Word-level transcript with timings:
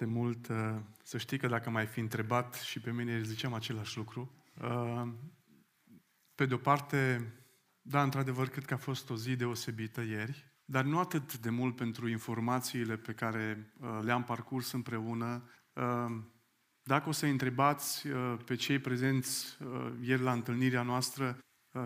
foarte 0.00 0.18
mult. 0.18 0.48
Uh, 0.48 0.80
să 1.02 1.18
știi 1.18 1.38
că 1.38 1.46
dacă 1.46 1.70
m-ai 1.70 1.86
fi 1.86 2.00
întrebat 2.00 2.54
și 2.54 2.80
pe 2.80 2.92
mine 2.92 3.22
ziceam 3.22 3.54
același 3.54 3.96
lucru. 3.96 4.32
Uh, 4.62 5.08
pe 6.34 6.46
de 6.46 6.54
o 6.54 6.56
parte, 6.56 7.32
da, 7.82 8.02
într-adevăr, 8.02 8.48
cred 8.48 8.64
că 8.64 8.74
a 8.74 8.76
fost 8.76 9.10
o 9.10 9.16
zi 9.16 9.36
deosebită 9.36 10.00
ieri, 10.00 10.52
dar 10.64 10.84
nu 10.84 10.98
atât 10.98 11.38
de 11.38 11.50
mult 11.50 11.76
pentru 11.76 12.08
informațiile 12.08 12.96
pe 12.96 13.12
care 13.12 13.72
uh, 13.80 13.98
le-am 14.02 14.24
parcurs 14.24 14.72
împreună. 14.72 15.50
Dacă 16.82 17.08
o 17.08 17.12
să 17.12 17.26
întrebați 17.26 18.08
pe 18.44 18.54
cei 18.54 18.78
prezenți 18.78 19.58
ieri 20.00 20.22
la 20.22 20.32
întâlnirea 20.32 20.82
noastră 20.82 21.38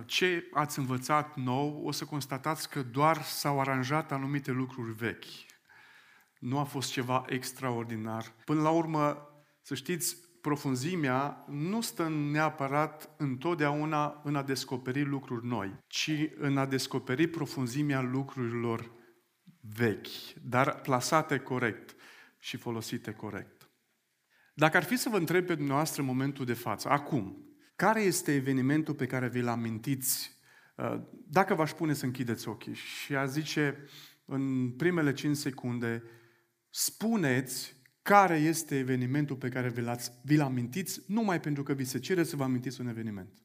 ce 0.05 0.49
ați 0.53 0.79
învățat 0.79 1.37
nou, 1.37 1.83
o 1.85 1.91
să 1.91 2.05
constatați 2.05 2.71
că 2.71 2.83
doar 2.83 3.23
s-au 3.23 3.61
aranjat 3.61 4.13
anumite 4.13 4.51
lucruri 4.51 4.93
vechi 4.93 5.54
nu 6.45 6.59
a 6.59 6.65
fost 6.65 6.91
ceva 6.91 7.25
extraordinar. 7.29 8.35
Până 8.45 8.61
la 8.61 8.71
urmă, 8.71 9.29
să 9.63 9.75
știți, 9.75 10.17
profunzimea 10.41 11.45
nu 11.49 11.81
stă 11.81 12.09
neapărat 12.09 13.11
întotdeauna 13.17 14.21
în 14.25 14.37
a 14.37 14.43
descoperi 14.43 15.05
lucruri 15.05 15.47
noi, 15.47 15.79
ci 15.87 16.11
în 16.37 16.57
a 16.57 16.67
descoperi 16.67 17.27
profunzimea 17.27 18.01
lucrurilor 18.01 18.91
vechi, 19.61 20.33
dar 20.43 20.81
plasate 20.81 21.39
corect 21.39 21.95
și 22.39 22.57
folosite 22.57 23.13
corect. 23.13 23.71
Dacă 24.55 24.77
ar 24.77 24.85
fi 24.85 24.97
să 24.97 25.09
vă 25.09 25.17
întreb 25.17 25.47
pe 25.47 25.55
dumneavoastră 25.55 26.01
în 26.01 26.09
momentul 26.09 26.45
de 26.45 26.55
față, 26.55 26.89
acum, 26.89 27.49
care 27.77 28.01
este 28.01 28.35
evenimentul 28.35 28.95
pe 28.95 29.07
care 29.07 29.29
vi-l 29.29 29.49
amintiți? 29.49 30.39
Uh, 30.77 31.01
dacă 31.27 31.55
v-aș 31.55 31.73
pune 31.73 31.93
să 31.93 32.05
închideți 32.05 32.49
ochii 32.49 32.75
și 32.75 33.15
a 33.15 33.25
zice 33.25 33.89
în 34.25 34.71
primele 34.71 35.13
5 35.13 35.37
secunde, 35.37 36.03
spuneți 36.75 37.77
care 38.03 38.37
este 38.37 38.79
evenimentul 38.79 39.37
pe 39.37 39.49
care 39.49 39.71
vi-l, 39.71 39.97
vi-l 40.23 40.41
amintiți, 40.41 41.01
numai 41.07 41.41
pentru 41.41 41.63
că 41.63 41.73
vi 41.73 41.85
se 41.85 41.99
cere 41.99 42.25
să 42.25 42.37
vă 42.37 42.43
amintiți 42.43 42.81
un 42.81 42.87
eveniment. 42.87 43.43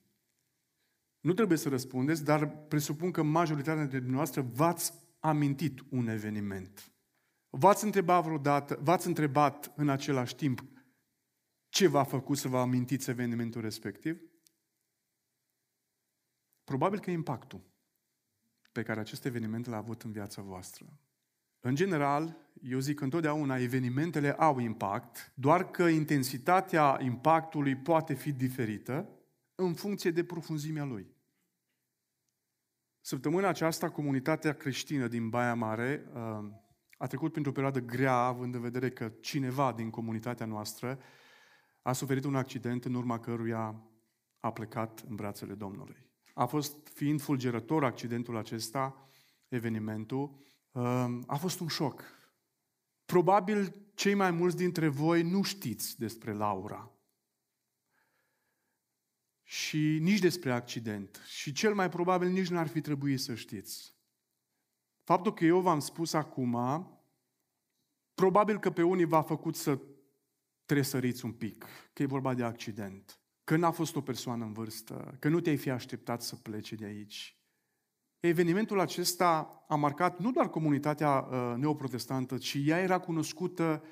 Nu 1.20 1.34
trebuie 1.34 1.58
să 1.58 1.70
răspundeți, 1.70 2.24
dar 2.24 2.50
presupun 2.50 3.12
că 3.12 3.24
majoritatea 3.24 3.82
dintre 3.82 3.98
dumneavoastră 3.98 4.42
v-ați 4.42 4.94
amintit 5.20 5.80
un 5.90 6.08
eveniment. 6.08 6.92
V-ați 7.50 7.84
întrebat 7.84 8.24
vreodată, 8.24 8.80
v-ați 8.82 9.08
întrebat 9.08 9.74
în 9.76 9.90
același 9.90 10.36
timp 10.36 10.64
ce 11.68 11.88
v-a 11.88 12.04
făcut 12.04 12.38
să 12.38 12.48
vă 12.48 12.58
amintiți 12.58 13.10
evenimentul 13.10 13.62
respectiv? 13.62 14.22
Probabil 16.64 17.00
că 17.00 17.12
impactul 17.12 17.62
pe 18.72 18.84
care 18.84 19.00
acest 19.00 19.26
eveniment 19.26 19.66
l-a 19.66 19.78
avut 19.78 20.02
în 20.02 20.12
viața 20.12 20.42
voastră. 20.42 21.00
În 21.60 21.76
general, 21.76 22.38
eu 22.62 22.80
zic 22.80 22.98
că 22.98 23.04
întotdeauna 23.04 23.58
evenimentele 23.58 24.34
au 24.34 24.60
impact, 24.60 25.32
doar 25.36 25.72
că 25.72 25.84
intensitatea 25.84 26.98
impactului 27.02 27.76
poate 27.76 28.14
fi 28.14 28.32
diferită 28.32 29.10
în 29.56 29.74
funcție 29.74 30.12
de 30.12 30.24
profunzimea 30.24 30.84
lui. 30.84 31.18
Săptămâna 33.02 33.48
aceasta, 33.48 33.90
comunitatea 33.90 34.54
creștină 34.54 35.08
din 35.08 35.30
Baia 35.30 35.54
Mare 35.54 36.06
uh, 36.14 36.46
a 36.98 37.08
trecut 37.08 37.32
printr-o 37.32 37.52
perioadă 37.52 37.80
grea, 37.80 38.14
având 38.14 38.56
în 38.56 38.62
vedere 38.62 38.90
că 38.90 39.12
cineva 39.22 39.74
din 39.74 39.90
comunitatea 39.90 40.46
noastră 40.46 41.00
a 41.82 41.94
suferit 41.94 42.24
un 42.24 42.36
accident 42.36 42.86
în 42.86 42.94
urma 42.94 43.20
căruia 43.20 43.84
a 44.40 44.52
plecat 44.52 45.04
în 45.10 45.16
brațele 45.16 45.54
Domnului. 45.54 46.06
A 46.34 46.46
fost, 46.46 46.88
fiind 46.88 47.22
fulgerător 47.22 47.84
accidentul 47.84 48.38
acesta, 48.38 49.08
evenimentul, 49.48 50.38
a 51.26 51.36
fost 51.36 51.60
un 51.60 51.68
șoc. 51.68 52.04
Probabil 53.06 53.90
cei 53.94 54.14
mai 54.14 54.32
mulți 54.32 54.56
dintre 54.56 54.88
voi 54.88 55.22
nu 55.22 55.42
știți 55.42 56.00
despre 56.00 56.34
Laura. 56.34 56.92
Și 59.44 59.98
nici 60.02 60.20
despre 60.20 60.52
accident. 60.52 61.22
Și 61.28 61.52
cel 61.52 61.74
mai 61.74 61.90
probabil 61.90 62.30
nici 62.30 62.48
n-ar 62.48 62.68
fi 62.68 62.82
trebuit 62.82 63.20
să 63.20 63.36
știți. 63.36 63.96
Faptul 65.04 65.34
că 65.34 65.46
eu 65.46 65.60
v-am 65.60 65.80
spus 65.80 66.14
acum, 66.14 66.58
probabil 68.14 68.60
că 68.60 68.72
pe 68.72 68.84
unii 68.84 69.06
v-a 69.06 69.22
făcut 69.22 69.56
să 69.56 69.82
tresăriți 70.66 71.26
un 71.26 71.34
pic, 71.34 71.66
că 71.94 72.02
e 72.02 72.06
vorba 72.06 72.34
de 72.34 72.44
accident, 72.44 73.22
că 73.44 73.56
n-a 73.56 73.72
fost 73.72 73.96
o 73.96 74.02
persoană 74.02 74.46
în 74.46 74.54
vârstă, 74.54 75.18
că 75.20 75.30
nu 75.30 75.40
te-ai 75.40 75.58
fi 75.58 75.70
așteptat 75.70 76.22
să 76.22 76.36
plece 76.36 76.76
de 76.76 76.86
aici. 76.86 77.39
Evenimentul 78.20 78.80
acesta 78.80 79.64
a 79.68 79.76
marcat 79.76 80.20
nu 80.20 80.32
doar 80.32 80.50
comunitatea 80.50 81.20
uh, 81.20 81.54
neoprotestantă, 81.58 82.38
ci 82.38 82.58
ea 82.66 82.80
era 82.80 83.00
cunoscută 83.00 83.84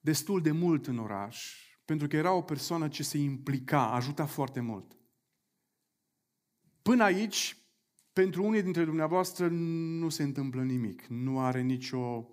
destul 0.00 0.40
de 0.40 0.50
mult 0.50 0.86
în 0.86 0.98
oraș, 0.98 1.54
pentru 1.84 2.06
că 2.06 2.16
era 2.16 2.32
o 2.32 2.42
persoană 2.42 2.88
ce 2.88 3.02
se 3.02 3.18
implica, 3.18 3.92
ajuta 3.92 4.26
foarte 4.26 4.60
mult. 4.60 4.96
Până 6.82 7.02
aici, 7.02 7.56
pentru 8.12 8.44
unii 8.44 8.62
dintre 8.62 8.84
dumneavoastră 8.84 9.48
nu 9.98 10.08
se 10.08 10.22
întâmplă 10.22 10.62
nimic, 10.62 11.06
nu 11.06 11.40
are 11.40 11.60
nicio 11.60 12.28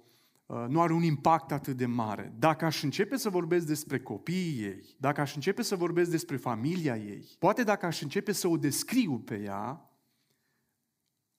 uh, 0.46 0.66
nu 0.68 0.82
are 0.82 0.94
un 0.94 1.04
impact 1.04 1.52
atât 1.52 1.78
de 1.78 1.86
mare. 1.86 2.34
Dacă 2.40 2.66
aș 2.66 2.84
începe 2.84 3.18
să 3.18 3.30
vorbesc 3.30 3.66
despre 3.66 4.00
copiii 4.00 4.64
ei, 4.64 4.96
dacă 4.98 5.22
aș 5.22 5.36
începe 5.36 5.62
să 5.62 5.76
vorbesc 5.76 6.10
despre 6.10 6.38
familia 6.38 6.98
ei, 6.98 7.36
poate 7.40 7.64
dacă 7.64 7.86
aș 7.86 8.02
începe 8.02 8.32
să 8.32 8.48
o 8.48 8.58
descriu 8.58 9.20
pe 9.20 9.42
ea, 9.42 9.91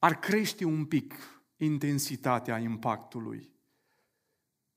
ar 0.05 0.19
crește 0.19 0.65
un 0.65 0.85
pic 0.85 1.15
intensitatea 1.57 2.59
impactului. 2.59 3.53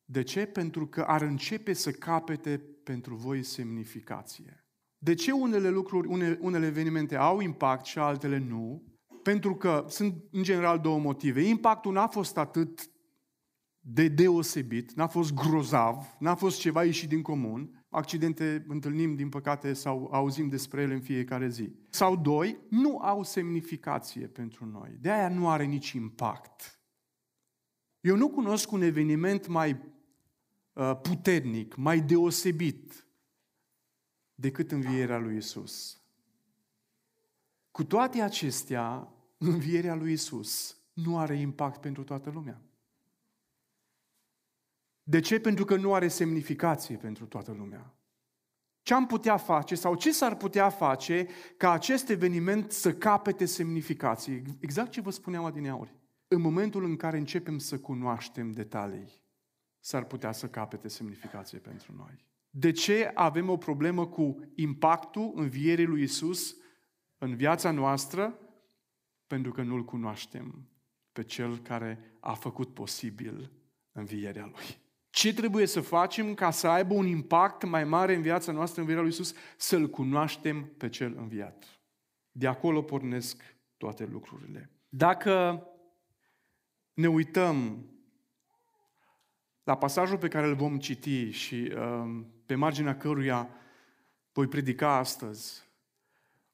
De 0.05 0.23
ce? 0.23 0.45
Pentru 0.45 0.87
că 0.87 1.01
ar 1.01 1.21
începe 1.21 1.73
să 1.73 1.91
capete 1.91 2.57
pentru 2.83 3.15
voi 3.15 3.43
semnificație. 3.43 4.65
De 4.97 5.13
ce 5.13 5.31
unele 5.31 5.69
lucruri, 5.69 6.07
unele, 6.07 6.37
unele 6.41 6.65
evenimente 6.65 7.15
au 7.15 7.39
impact 7.39 7.85
și 7.85 7.99
altele 7.99 8.37
nu? 8.37 8.83
Pentru 9.23 9.55
că 9.55 9.85
sunt 9.89 10.23
în 10.31 10.43
general 10.43 10.79
două 10.79 10.99
motive. 10.99 11.41
Impactul 11.41 11.93
n-a 11.93 12.07
fost 12.07 12.37
atât 12.37 12.89
de 13.79 14.07
deosebit, 14.07 14.91
n-a 14.91 15.07
fost 15.07 15.33
grozav, 15.33 16.15
n-a 16.19 16.35
fost 16.35 16.59
ceva 16.59 16.83
ieșit 16.83 17.09
din 17.09 17.21
comun, 17.21 17.84
accidente 17.95 18.65
întâlnim, 18.67 19.15
din 19.15 19.29
păcate, 19.29 19.73
sau 19.73 20.09
auzim 20.11 20.49
despre 20.49 20.81
ele 20.81 20.93
în 20.93 21.01
fiecare 21.01 21.49
zi. 21.49 21.75
Sau 21.89 22.15
doi, 22.15 22.57
nu 22.69 22.97
au 22.97 23.23
semnificație 23.23 24.27
pentru 24.27 24.65
noi. 24.65 24.97
De 24.99 25.11
aia 25.11 25.29
nu 25.29 25.49
are 25.49 25.63
nici 25.63 25.91
impact. 25.91 26.79
Eu 27.99 28.15
nu 28.15 28.29
cunosc 28.29 28.71
un 28.71 28.81
eveniment 28.81 29.47
mai 29.47 29.81
uh, 30.73 30.99
puternic, 31.01 31.75
mai 31.75 32.01
deosebit 32.01 33.07
decât 34.35 34.71
învierea 34.71 35.17
lui 35.17 35.37
Isus. 35.37 35.99
Cu 37.71 37.83
toate 37.83 38.21
acestea, 38.21 39.13
învierea 39.37 39.95
lui 39.95 40.11
Isus 40.11 40.77
nu 40.93 41.17
are 41.17 41.35
impact 41.35 41.81
pentru 41.81 42.03
toată 42.03 42.29
lumea. 42.29 42.61
De 45.07 45.19
ce? 45.19 45.39
Pentru 45.39 45.65
că 45.65 45.75
nu 45.75 45.93
are 45.93 46.07
semnificație 46.07 46.95
pentru 46.95 47.25
toată 47.25 47.51
lumea. 47.51 47.95
Ce 48.81 48.93
am 48.93 49.05
putea 49.05 49.37
face 49.37 49.75
sau 49.75 49.95
ce 49.95 50.11
s-ar 50.11 50.35
putea 50.35 50.69
face 50.69 51.27
ca 51.57 51.71
acest 51.71 52.09
eveniment 52.09 52.71
să 52.71 52.93
capete 52.93 53.45
semnificație? 53.45 54.43
Exact 54.59 54.91
ce 54.91 55.01
vă 55.01 55.09
spuneam 55.09 55.45
adineauri. 55.45 55.95
În 56.27 56.41
momentul 56.41 56.83
în 56.83 56.95
care 56.95 57.17
începem 57.17 57.57
să 57.57 57.79
cunoaștem 57.79 58.51
detalii, 58.51 59.23
s-ar 59.79 60.05
putea 60.05 60.31
să 60.31 60.47
capete 60.47 60.87
semnificație 60.87 61.57
pentru 61.57 61.93
noi. 61.97 62.25
De 62.49 62.71
ce 62.71 63.11
avem 63.13 63.49
o 63.49 63.57
problemă 63.57 64.07
cu 64.07 64.51
impactul 64.55 65.31
învierii 65.35 65.85
lui 65.85 66.01
Isus 66.01 66.55
în 67.17 67.35
viața 67.35 67.71
noastră? 67.71 68.39
Pentru 69.27 69.51
că 69.51 69.61
nu-L 69.61 69.83
cunoaștem 69.83 70.69
pe 71.11 71.23
Cel 71.23 71.57
care 71.57 72.17
a 72.19 72.33
făcut 72.33 72.73
posibil 72.73 73.51
învierea 73.91 74.45
Lui. 74.45 74.84
Ce 75.15 75.33
trebuie 75.33 75.65
să 75.65 75.81
facem 75.81 76.33
ca 76.33 76.51
să 76.51 76.67
aibă 76.67 76.93
un 76.93 77.05
impact 77.05 77.63
mai 77.63 77.83
mare 77.83 78.15
în 78.15 78.21
viața 78.21 78.51
noastră, 78.51 78.81
în 78.81 78.87
viața 78.87 79.01
lui 79.01 79.11
Isus? 79.11 79.33
Să-L 79.57 79.89
cunoaștem 79.89 80.65
pe 80.77 80.89
Cel 80.89 81.15
înviat. 81.17 81.79
De 82.31 82.47
acolo 82.47 82.81
pornesc 82.81 83.55
toate 83.77 84.05
lucrurile. 84.05 84.69
Dacă 84.89 85.67
ne 86.93 87.07
uităm 87.07 87.85
la 89.63 89.77
pasajul 89.77 90.17
pe 90.17 90.27
care 90.27 90.47
îl 90.47 90.55
vom 90.55 90.77
citi 90.79 91.29
și 91.29 91.73
uh, 91.75 92.21
pe 92.45 92.55
marginea 92.55 92.97
căruia 92.97 93.49
voi 94.31 94.47
predica 94.47 94.97
astăzi, 94.97 95.64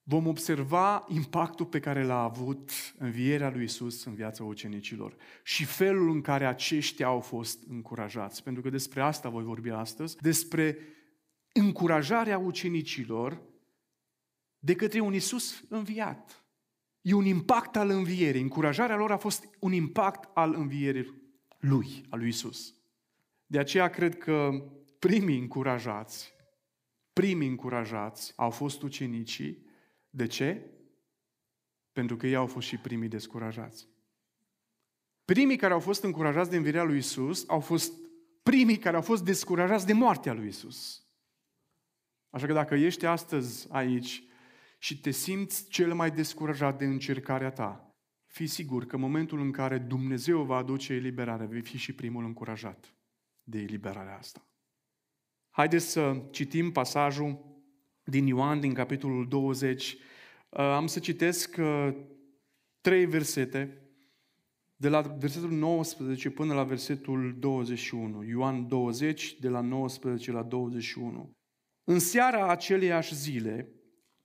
vom 0.03 0.27
observa 0.27 1.05
impactul 1.07 1.65
pe 1.65 1.79
care 1.79 2.03
l-a 2.03 2.23
avut 2.23 2.71
învierea 2.97 3.49
lui 3.49 3.63
Isus 3.63 4.05
în 4.05 4.13
viața 4.13 4.43
ucenicilor 4.43 5.15
și 5.43 5.65
felul 5.65 6.09
în 6.09 6.21
care 6.21 6.45
aceștia 6.45 7.07
au 7.07 7.19
fost 7.19 7.59
încurajați. 7.69 8.43
Pentru 8.43 8.61
că 8.61 8.69
despre 8.69 9.01
asta 9.01 9.29
voi 9.29 9.43
vorbi 9.43 9.69
astăzi, 9.69 10.17
despre 10.17 10.77
încurajarea 11.53 12.37
ucenicilor 12.37 13.41
de 14.59 14.75
către 14.75 14.99
un 14.99 15.13
Isus 15.13 15.63
înviat. 15.69 16.45
E 17.01 17.13
un 17.13 17.25
impact 17.25 17.75
al 17.75 17.89
învierii. 17.89 18.41
Încurajarea 18.41 18.95
lor 18.95 19.11
a 19.11 19.17
fost 19.17 19.49
un 19.59 19.71
impact 19.71 20.29
al 20.33 20.53
învierii 20.53 21.21
lui, 21.59 22.05
al 22.09 22.19
lui 22.19 22.27
Isus. 22.27 22.75
De 23.45 23.59
aceea 23.59 23.89
cred 23.89 24.17
că 24.17 24.51
primii 24.99 25.39
încurajați, 25.39 26.33
primii 27.13 27.47
încurajați 27.47 28.33
au 28.35 28.49
fost 28.49 28.81
ucenicii. 28.81 29.65
De 30.13 30.27
ce? 30.27 30.69
Pentru 31.91 32.17
că 32.17 32.27
ei 32.27 32.35
au 32.35 32.47
fost 32.47 32.67
și 32.67 32.77
primii 32.77 33.07
descurajați. 33.07 33.87
Primii 35.25 35.57
care 35.57 35.73
au 35.73 35.79
fost 35.79 36.03
încurajați 36.03 36.49
de 36.49 36.55
învierea 36.55 36.83
lui 36.83 36.97
Isus 36.97 37.43
au 37.47 37.59
fost 37.59 37.93
primii 38.43 38.77
care 38.77 38.95
au 38.95 39.01
fost 39.01 39.23
descurajați 39.23 39.85
de 39.85 39.93
moartea 39.93 40.33
lui 40.33 40.47
Isus. 40.47 41.05
Așa 42.29 42.45
că 42.45 42.53
dacă 42.53 42.75
ești 42.75 43.05
astăzi 43.05 43.67
aici 43.71 44.23
și 44.79 44.99
te 44.99 45.11
simți 45.11 45.67
cel 45.69 45.93
mai 45.93 46.11
descurajat 46.11 46.77
de 46.77 46.85
încercarea 46.85 47.51
ta, 47.51 47.95
fii 48.25 48.47
sigur 48.47 48.85
că 48.85 48.95
în 48.95 49.01
momentul 49.01 49.39
în 49.39 49.51
care 49.51 49.77
Dumnezeu 49.77 50.43
va 50.43 50.55
aduce 50.55 50.93
eliberare, 50.93 51.45
vei 51.45 51.61
fi 51.61 51.77
și 51.77 51.93
primul 51.93 52.25
încurajat 52.25 52.95
de 53.43 53.59
eliberarea 53.59 54.17
asta. 54.17 54.45
Haideți 55.49 55.85
să 55.85 56.27
citim 56.31 56.71
pasajul 56.71 57.50
din 58.11 58.27
Ioan, 58.27 58.59
din 58.59 58.73
capitolul 58.73 59.27
20. 59.27 59.97
Uh, 60.49 60.59
am 60.59 60.87
să 60.87 60.99
citesc 60.99 61.55
uh, 61.59 61.89
trei 62.81 63.05
versete, 63.05 63.81
de 64.75 64.89
la 64.89 65.01
versetul 65.01 65.51
19 65.51 66.29
până 66.29 66.53
la 66.53 66.63
versetul 66.63 67.35
21. 67.39 68.23
Ioan 68.23 68.67
20, 68.67 69.35
de 69.39 69.49
la 69.49 69.61
19 69.61 70.31
la 70.31 70.43
21. 70.43 71.35
În 71.83 71.99
seara 71.99 72.47
aceleiași 72.47 73.15
zile, 73.15 73.69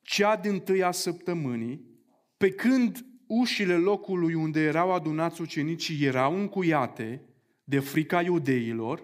cea 0.03 0.37
din 0.37 0.61
tâia 0.61 0.91
săptămânii, 0.91 1.85
pe 2.37 2.50
când 2.50 3.06
ușile 3.27 3.77
locului 3.77 4.35
unde 4.35 4.61
erau 4.61 4.93
adunați 4.93 5.41
ucenicii 5.41 6.05
erau 6.05 6.38
încuiate 6.38 7.23
de 7.65 7.79
frica 7.79 8.23
iudeilor, 8.23 9.03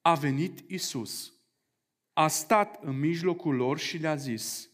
a 0.00 0.14
venit 0.14 0.70
Isus. 0.70 1.33
A 2.14 2.28
stat 2.28 2.82
în 2.82 2.98
mijlocul 2.98 3.54
lor 3.54 3.78
și 3.78 3.96
le-a 3.96 4.14
zis, 4.14 4.70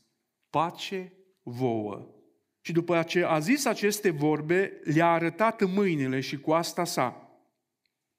pace 0.51 1.13
vouă. 1.43 2.09
Și 2.61 2.73
după 2.73 3.03
ce 3.03 3.25
a 3.25 3.39
zis 3.39 3.65
aceste 3.65 4.11
vorbe, 4.11 4.81
le-a 4.85 5.13
arătat 5.13 5.71
mâinile 5.71 6.21
și 6.21 6.41
coasta 6.41 6.85
sa. 6.85 7.31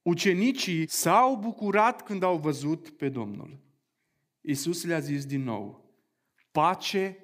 Ucenicii 0.02 0.90
s-au 0.90 1.36
bucurat 1.36 2.04
când 2.04 2.24
au 2.24 2.38
văzut 2.38 2.90
pe 2.90 3.10
Domnul. 3.10 3.60
Isus 4.42 4.84
le-a 4.86 5.00
zis 5.00 5.26
din 5.26 5.44
nou, 5.44 5.94
pace 6.52 7.18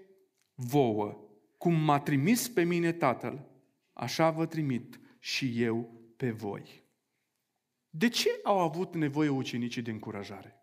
vouă. 0.55 1.21
Cum 1.57 1.73
m-a 1.73 1.99
trimis 1.99 2.49
pe 2.49 2.63
mine 2.63 2.91
Tatăl, 2.91 3.45
așa 3.93 4.29
vă 4.29 4.45
trimit 4.45 4.99
și 5.19 5.61
eu 5.61 5.91
pe 6.17 6.31
voi. 6.31 6.83
De 7.89 8.09
ce 8.09 8.29
au 8.43 8.59
avut 8.59 8.95
nevoie 8.95 9.29
ucenicii 9.29 9.81
de 9.81 9.91
încurajare? 9.91 10.56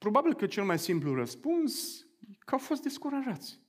Probabil 0.00 0.34
că 0.34 0.46
cel 0.46 0.64
mai 0.64 0.78
simplu 0.78 1.14
răspuns 1.14 2.06
că 2.38 2.54
au 2.54 2.58
fost 2.58 2.82
descurajați. 2.82 3.60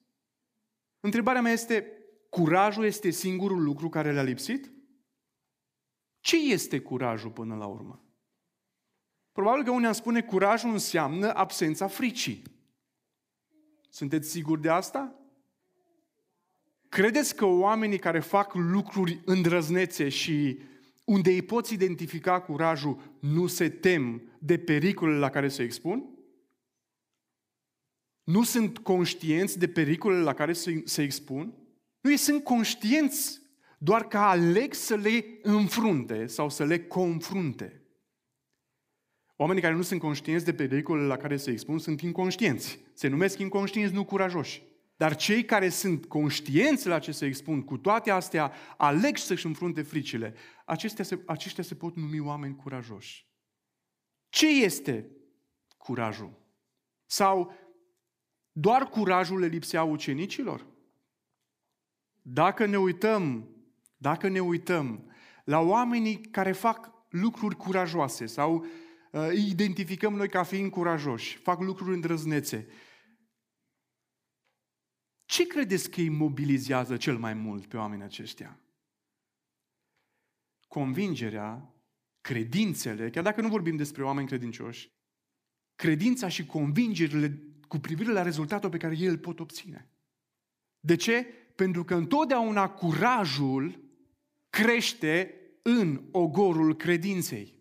Întrebarea 1.00 1.42
mea 1.42 1.52
este, 1.52 1.92
curajul 2.30 2.86
este 2.86 3.10
singurul 3.10 3.64
lucru 3.64 3.90
care 3.90 4.12
le-a 4.12 4.24
lipsit? 4.24 4.72
Ce 6.20 6.52
este 6.52 6.80
curajul 6.80 7.32
până 7.32 7.56
la 7.56 7.66
urmă? 7.66 8.06
Probabil 9.32 9.64
că 9.64 9.72
unii 9.72 9.88
am 9.88 9.94
spune 9.94 10.22
curajul 10.22 10.72
înseamnă 10.72 11.34
absența 11.34 11.88
fricii. 11.88 12.44
Sunteți 13.90 14.30
siguri 14.30 14.62
de 14.62 14.70
asta? 14.70 15.16
Credeți 16.90 17.36
că 17.36 17.46
oamenii 17.46 18.00
care 18.00 18.20
fac 18.20 18.54
lucruri 18.54 19.22
îndrăznețe 19.26 20.10
și 20.10 20.60
unde 21.04 21.30
îi 21.30 21.42
poți 21.42 21.74
identifica 21.74 22.42
curajul 22.42 23.18
nu 23.20 23.48
se 23.48 23.70
tem 23.70 24.22
de 24.40 24.58
pericolele 24.58 25.18
la 25.18 25.30
care 25.30 25.48
se 25.48 25.64
expun? 25.64 26.21
Nu 28.24 28.44
sunt 28.44 28.78
conștienți 28.78 29.60
de 29.60 29.68
pericolele 29.68 30.24
la 30.24 30.34
care 30.34 30.54
se, 30.54 30.82
se 30.86 31.02
expun? 31.02 31.54
Nu, 32.02 32.12
ei 32.12 32.18
sunt 32.18 32.44
conștienți 32.44 33.42
doar 33.78 34.08
că 34.08 34.18
aleg 34.18 34.74
să 34.74 34.96
le 34.96 35.40
înfrunte 35.42 36.26
sau 36.26 36.50
să 36.50 36.66
le 36.66 36.80
confrunte. 36.80 37.82
Oamenii 39.36 39.62
care 39.62 39.76
nu 39.76 39.82
sunt 39.82 40.00
conștienți 40.00 40.46
de 40.46 40.54
pericolele 40.54 41.08
la 41.08 41.18
care 41.18 41.38
se 41.38 41.52
expun 41.52 41.80
sunt 41.80 42.02
inconștienți. 42.02 42.80
Se 42.94 43.08
numesc 43.08 43.40
inconștienți, 43.40 43.94
nu 43.94 44.06
curajoși. 44.06 44.64
Dar 44.96 45.16
cei 45.16 45.46
care 45.46 45.70
sunt 45.70 46.06
conștienți 46.06 46.88
la 46.88 47.00
ce 47.00 47.12
se 47.12 47.26
expun, 47.26 47.64
cu 47.64 47.78
toate 47.78 48.12
astea, 48.12 48.54
aleg 48.78 49.18
să-și 49.18 49.46
înfrunte 49.46 49.82
fricile, 49.82 50.34
aceștia 50.66 51.04
se, 51.04 51.22
aceștia 51.26 51.64
se 51.64 51.76
pot 51.76 51.96
numi 51.96 52.20
oameni 52.20 52.56
curajoși. 52.56 53.28
Ce 54.30 54.64
este 54.64 55.12
curajul? 55.78 56.40
Sau 57.06 57.54
doar 58.52 58.90
curajul 58.90 59.40
le 59.40 59.46
lipsea 59.46 59.84
ucenicilor? 59.84 60.66
Dacă 62.22 62.66
ne 62.66 62.78
uităm, 62.78 63.50
dacă 63.98 64.28
ne 64.28 64.40
uităm 64.40 65.12
la 65.44 65.60
oamenii 65.60 66.22
care 66.22 66.52
fac 66.52 66.92
lucruri 67.10 67.56
curajoase 67.56 68.26
sau 68.26 68.56
uh, 68.56 68.68
îi 69.12 69.50
identificăm 69.50 70.14
noi 70.14 70.30
ca 70.30 70.44
fiind 70.44 70.72
curajoși, 70.72 71.38
fac 71.38 71.60
lucruri 71.62 71.94
îndrăznețe, 71.94 72.68
ce 75.26 75.48
credeți 75.48 75.90
că 75.90 76.00
îi 76.00 76.10
mobilizează 76.10 76.98
cel 76.98 77.18
mai 77.18 77.34
mult 77.34 77.66
pe 77.66 77.78
oamenii 77.78 78.04
aceștia? 78.04 78.60
Convingerea, 80.68 81.76
credințele, 82.22 83.10
chiar 83.10 83.24
dacă 83.24 83.42
nu 83.42 83.48
vorbim 83.48 83.76
despre 83.76 84.04
oameni 84.04 84.28
credincioși, 84.28 84.92
credința 85.76 86.28
și 86.28 86.46
convingerile 86.46 87.51
cu 87.72 87.80
privire 87.80 88.12
la 88.12 88.22
rezultatul 88.22 88.70
pe 88.70 88.78
care 88.78 88.98
ei 88.98 89.06
îl 89.06 89.18
pot 89.18 89.40
obține. 89.40 89.90
De 90.80 90.96
ce? 90.96 91.24
Pentru 91.56 91.84
că 91.84 91.96
întotdeauna 91.96 92.70
curajul 92.70 93.80
crește 94.50 95.42
în 95.62 96.02
ogorul 96.12 96.76
credinței. 96.76 97.56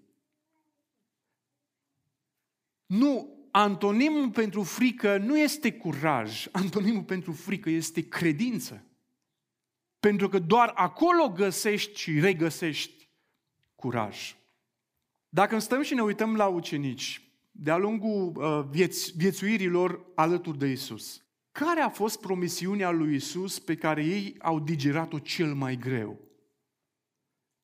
Nu, 2.87 3.39
antonimul 3.51 4.31
pentru 4.31 4.63
frică 4.63 5.17
nu 5.17 5.39
este 5.39 5.73
curaj, 5.73 6.47
antonimul 6.53 7.03
pentru 7.03 7.33
frică 7.33 7.71
este 7.71 8.09
credință. 8.09 8.85
Pentru 10.01 10.29
că 10.29 10.39
doar 10.39 10.73
acolo 10.75 11.29
găsești 11.29 11.99
și 11.99 12.21
regăsești 12.21 13.09
curaj. 13.75 14.37
Dacă 15.29 15.59
stăm 15.59 15.83
și 15.83 15.95
ne 15.95 16.03
uităm 16.03 16.37
la 16.37 16.47
ucenici, 16.47 17.30
de-a 17.51 17.77
lungul 17.77 18.33
uh, 18.37 18.69
vieț- 18.71 19.15
viețuirilor 19.17 20.07
alături 20.15 20.59
de 20.59 20.67
Isus. 20.67 21.25
Care 21.53 21.81
a 21.81 21.89
fost 21.89 22.21
promisiunea 22.21 22.91
lui 22.91 23.15
Isus 23.15 23.59
pe 23.59 23.77
care 23.77 24.05
ei 24.05 24.35
au 24.39 24.61
digerat-o 24.61 25.19
cel 25.19 25.55
mai 25.55 25.77
greu? 25.77 26.21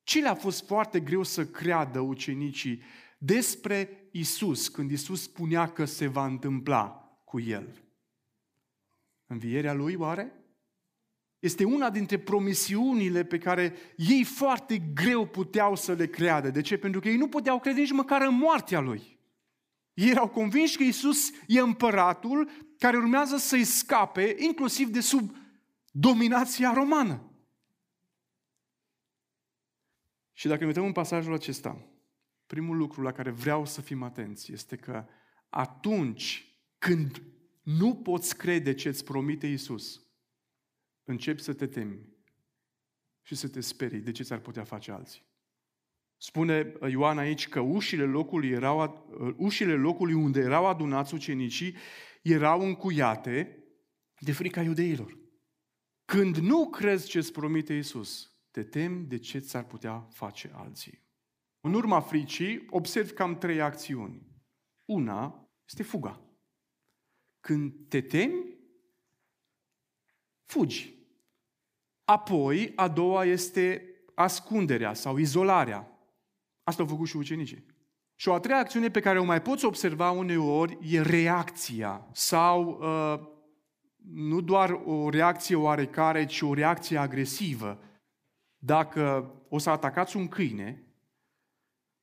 Ce 0.03 0.21
le-a 0.21 0.35
fost 0.35 0.67
foarte 0.67 1.01
greu 1.01 1.23
să 1.23 1.47
creadă 1.47 2.01
ucenicii 2.01 2.83
despre 3.19 4.09
Isus 4.11 4.69
când 4.69 4.91
Isus 4.91 5.23
spunea 5.23 5.73
că 5.73 5.85
se 5.85 6.07
va 6.07 6.27
întâmpla 6.27 7.19
cu 7.25 7.41
el? 7.41 7.85
Învierea 9.27 9.73
lui, 9.73 9.95
oare? 9.95 10.33
Este 11.39 11.65
una 11.65 11.91
dintre 11.91 12.19
promisiunile 12.19 13.25
pe 13.25 13.39
care 13.39 13.75
ei 13.97 14.25
foarte 14.25 14.79
greu 14.79 15.27
puteau 15.27 15.77
să 15.77 15.93
le 15.93 16.07
creadă. 16.07 16.51
De 16.51 16.61
ce? 16.61 16.77
Pentru 16.77 17.01
că 17.01 17.09
ei 17.09 17.17
nu 17.17 17.29
puteau 17.29 17.61
crede 17.61 17.81
nici 17.81 17.93
măcar 17.93 18.23
în 18.23 18.35
moartea 18.35 18.81
lui. 18.81 19.16
Ei 19.97 20.11
erau 20.11 20.29
convinși 20.29 20.77
că 20.77 20.83
Isus 20.83 21.31
e 21.47 21.61
împăratul 21.61 22.51
care 22.79 22.97
urmează 22.97 23.37
să-i 23.37 23.65
scape, 23.65 24.35
inclusiv 24.39 24.89
de 24.89 25.01
sub 25.01 25.37
dominația 25.91 26.73
romană. 26.73 27.31
Și 30.33 30.49
dacă 30.49 30.61
ne 30.61 30.67
uităm 30.67 30.85
în 30.85 30.93
pasajul 30.93 31.35
acesta, 31.35 31.87
primul 32.47 32.77
lucru 32.77 33.03
la 33.03 33.13
care 33.13 33.31
vreau 33.31 33.67
să 33.67 33.81
fim 33.81 34.03
atenți 34.03 34.53
este 34.53 34.77
că 34.77 35.07
atunci 35.49 36.59
când 36.79 37.23
nu 37.63 37.95
poți 37.95 38.37
crede 38.37 38.75
ce 38.75 38.89
îți 38.89 39.05
promite 39.05 39.47
Isus, 39.47 40.03
începi 41.05 41.43
să 41.43 41.53
te 41.53 41.67
temi 41.67 42.09
și 43.23 43.35
să 43.35 43.49
te 43.49 43.61
sperii 43.61 44.01
de 44.01 44.13
ce 44.13 44.23
ți-ar 44.23 44.39
putea 44.39 44.65
face 44.65 44.93
alții. 44.93 45.23
Spune 46.17 46.73
Ioan 46.89 47.19
aici 47.19 47.49
că 47.49 47.61
ușile 47.61 48.05
locului, 48.05 48.49
erau, 48.49 49.07
ușile 49.37 49.75
locului 49.75 50.15
unde 50.15 50.41
erau 50.41 50.67
adunați 50.67 51.15
ucenicii 51.15 51.77
erau 52.23 52.61
încuiate 52.61 53.65
de 54.19 54.33
frica 54.33 54.63
iudeilor. 54.63 55.19
Când 56.05 56.37
nu 56.37 56.71
crezi 56.71 57.09
ce 57.09 57.19
îți 57.19 57.33
promite 57.33 57.75
Isus, 57.75 58.31
te 58.51 58.63
temi 58.63 59.07
de 59.07 59.19
ce 59.19 59.39
ți-ar 59.39 59.65
putea 59.65 60.09
face 60.11 60.51
alții. 60.55 61.05
În 61.61 61.75
urma 61.75 62.01
fricii, 62.01 62.67
observ 62.71 63.11
cam 63.11 63.39
trei 63.39 63.61
acțiuni. 63.61 64.27
Una 64.85 65.51
este 65.69 65.83
fuga. 65.83 66.21
Când 67.41 67.89
te 67.89 68.01
temi, 68.01 68.59
fugi. 70.45 70.95
Apoi, 72.05 72.73
a 72.77 72.89
doua 72.89 73.25
este 73.25 73.95
ascunderea 74.15 74.95
sau 74.95 75.17
izolarea. 75.17 75.96
Asta 76.67 76.83
au 76.83 76.89
făcut 76.89 77.07
și 77.07 77.17
ucenicii. 77.17 77.65
Și 78.15 78.29
o 78.29 78.33
a 78.33 78.41
treia 78.41 78.59
acțiune 78.59 78.91
pe 78.91 79.01
care 79.01 79.19
o 79.19 79.25
mai 79.25 79.43
poți 79.43 79.65
observa 79.65 80.11
uneori 80.11 80.79
e 80.81 81.01
reacția 81.01 82.09
sau 82.13 82.79
uh, 82.81 83.29
nu 84.13 84.41
doar 84.41 84.71
o 84.71 85.11
reacție 85.11 85.55
oarecare, 85.55 86.27
ci 86.27 86.41
o 86.41 86.55
reacție 86.55 86.99
agresivă. 86.99 87.81
Dacă 88.59 89.35
o 89.49 89.59
să 89.59 89.71
atacați 89.71 90.17
un 90.17 90.29
câine, 90.29 90.85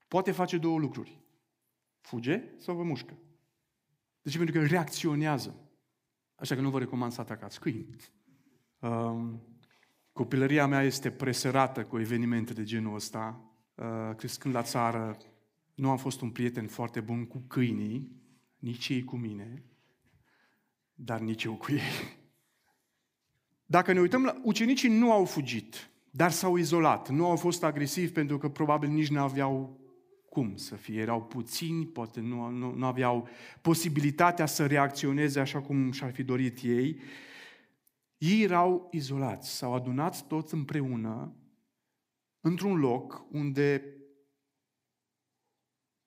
poate 0.08 0.32
face 0.32 0.58
două 0.58 0.80
lucruri. 0.80 1.22
Fuge 2.02 2.44
sau 2.58 2.76
vă 2.76 2.84
mușcă. 2.84 3.18
De 4.22 4.30
ce? 4.30 4.38
Pentru 4.38 4.60
că 4.60 4.66
reacționează. 4.66 5.56
Așa 6.36 6.56
că 6.56 6.62
nu 6.62 6.70
vă 6.70 6.80
recomand 6.80 7.12
să 7.12 7.22
atacați 7.22 7.60
câini. 7.60 7.96
Um, 8.80 9.42
copilăria 10.12 10.68
mea 10.68 10.82
este 10.82 11.12
presărată 11.12 11.86
cu 11.86 12.00
evenimente 12.00 12.54
de 12.54 12.64
genul 12.64 12.96
ăsta. 12.96 13.53
Uh, 13.84 14.16
crescând 14.16 14.54
la 14.54 14.62
țară, 14.62 15.18
nu 15.76 15.90
am 15.90 15.98
fost 15.98 16.22
un 16.22 16.30
prieten 16.30 16.68
foarte 16.68 17.00
bun 17.00 17.26
cu 17.26 17.44
câinii, 17.48 18.12
nici 18.58 18.90
ei 18.90 19.04
cu 19.04 19.16
mine, 19.16 19.64
dar 20.94 21.20
nici 21.20 21.44
eu 21.44 21.56
cu 21.56 21.72
ei. 21.72 22.18
Dacă 23.66 23.94
ne 23.94 24.00
uităm 24.00 24.24
la... 24.24 24.42
Ucenicii 24.44 24.90
nu 24.90 25.12
au 25.12 25.26
fugit, 25.26 25.90
dar 26.12 26.32
s-au 26.32 26.58
izolat. 26.58 27.10
Nu 27.10 27.30
au 27.30 27.36
fost 27.36 27.64
agresivi 27.64 28.12
pentru 28.12 28.38
că 28.38 28.50
probabil 28.50 28.90
nici 28.90 29.10
nu 29.10 29.20
aveau 29.20 29.80
cum 30.30 30.56
să 30.56 30.76
fie. 30.76 31.00
Erau 31.00 31.24
puțini, 31.24 31.86
poate 31.86 32.20
nu, 32.20 32.50
nu, 32.50 32.74
nu 32.76 32.86
aveau 32.86 33.28
posibilitatea 33.62 34.46
să 34.46 34.66
reacționeze 34.66 35.40
așa 35.40 35.62
cum 35.62 35.92
și-ar 35.92 36.12
fi 36.12 36.24
dorit 36.24 36.60
ei. 36.62 37.00
Ei 38.18 38.42
erau 38.42 38.88
izolați, 38.92 39.56
s-au 39.58 39.74
adunat 39.74 40.28
toți 40.28 40.54
împreună 40.54 41.36
într-un 42.44 42.80
loc 42.80 43.26
unde 43.32 43.84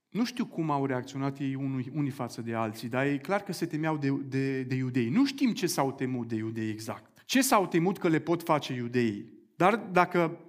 nu 0.08 0.24
știu 0.24 0.46
cum 0.46 0.70
au 0.70 0.86
reacționat 0.86 1.38
ei 1.38 1.54
unii, 1.54 1.92
unii 1.94 2.10
față 2.10 2.42
de 2.42 2.54
alții, 2.54 2.88
dar 2.88 3.06
e 3.06 3.18
clar 3.18 3.42
că 3.42 3.52
se 3.52 3.66
temeau 3.66 3.96
de, 3.96 4.10
de, 4.10 4.62
de 4.62 4.74
iudei. 4.74 5.08
Nu 5.08 5.26
știm 5.26 5.52
ce 5.52 5.66
s-au 5.66 5.92
temut 5.92 6.28
de 6.28 6.34
iudei 6.34 6.70
exact. 6.70 7.22
Ce 7.24 7.40
s-au 7.40 7.66
temut 7.66 7.98
că 7.98 8.08
le 8.08 8.18
pot 8.18 8.42
face 8.42 8.72
iudeii. 8.72 9.32
Dar 9.56 9.76
dacă 9.76 10.40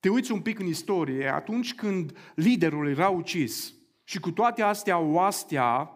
te 0.00 0.08
uiți 0.08 0.32
un 0.32 0.40
pic 0.40 0.58
în 0.58 0.66
istorie, 0.66 1.28
atunci 1.28 1.74
când 1.74 2.16
liderul 2.34 2.88
era 2.88 3.08
ucis 3.08 3.74
și 4.04 4.20
cu 4.20 4.30
toate 4.30 4.62
astea 4.62 4.98
oastea 4.98 5.90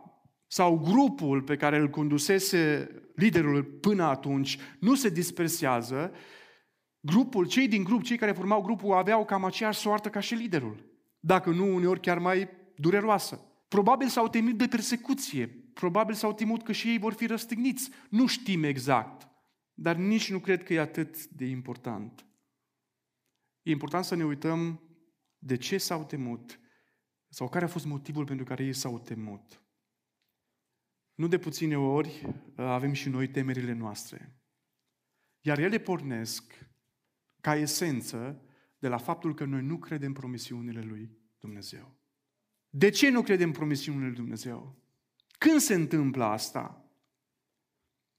sau 0.46 0.78
grupul 0.78 1.42
pe 1.42 1.56
care 1.56 1.78
îl 1.78 1.88
condusese 1.88 2.90
liderul 3.14 3.62
până 3.62 4.04
atunci 4.04 4.58
nu 4.80 4.94
se 4.94 5.08
dispersează, 5.08 6.12
grupul, 7.06 7.46
cei 7.46 7.68
din 7.68 7.84
grup, 7.84 8.02
cei 8.02 8.16
care 8.16 8.32
formau 8.32 8.62
grupul 8.62 8.92
aveau 8.92 9.24
cam 9.24 9.44
aceeași 9.44 9.80
soartă 9.80 10.10
ca 10.10 10.20
și 10.20 10.34
liderul. 10.34 10.84
Dacă 11.20 11.50
nu, 11.50 11.74
uneori 11.74 12.00
chiar 12.00 12.18
mai 12.18 12.48
dureroasă. 12.76 13.40
Probabil 13.68 14.08
s-au 14.08 14.28
temut 14.28 14.56
de 14.58 14.66
persecuție, 14.66 15.46
probabil 15.74 16.14
s-au 16.14 16.32
temut 16.32 16.62
că 16.62 16.72
și 16.72 16.88
ei 16.88 16.98
vor 16.98 17.12
fi 17.12 17.26
răstigniți. 17.26 17.90
Nu 18.10 18.26
știm 18.26 18.62
exact, 18.62 19.28
dar 19.74 19.96
nici 19.96 20.30
nu 20.30 20.38
cred 20.38 20.62
că 20.62 20.74
e 20.74 20.80
atât 20.80 21.26
de 21.26 21.44
important. 21.44 22.26
E 23.62 23.70
important 23.70 24.04
să 24.04 24.14
ne 24.14 24.24
uităm 24.24 24.80
de 25.38 25.56
ce 25.56 25.78
s-au 25.78 26.04
temut 26.04 26.60
sau 27.28 27.48
care 27.48 27.64
a 27.64 27.68
fost 27.68 27.86
motivul 27.86 28.24
pentru 28.24 28.44
care 28.44 28.64
ei 28.64 28.72
s-au 28.72 28.98
temut. 28.98 29.60
Nu 31.14 31.26
de 31.26 31.38
puține 31.38 31.78
ori 31.78 32.22
uh, 32.24 32.32
avem 32.56 32.92
și 32.92 33.08
noi 33.08 33.28
temerile 33.28 33.72
noastre. 33.72 34.40
Iar 35.40 35.58
ele 35.58 35.78
pornesc 35.78 36.66
ca 37.46 37.56
esență 37.56 38.42
de 38.78 38.88
la 38.88 38.96
faptul 38.96 39.34
că 39.34 39.44
noi 39.44 39.62
nu 39.62 39.78
credem 39.78 40.12
promisiunile 40.12 40.80
lui 40.80 41.10
Dumnezeu. 41.38 41.96
De 42.68 42.88
ce 42.88 43.10
nu 43.10 43.22
credem 43.22 43.52
promisiunile 43.52 44.06
lui 44.06 44.14
Dumnezeu? 44.14 44.82
Când 45.38 45.60
se 45.60 45.74
întâmplă 45.74 46.24
asta? 46.24 46.90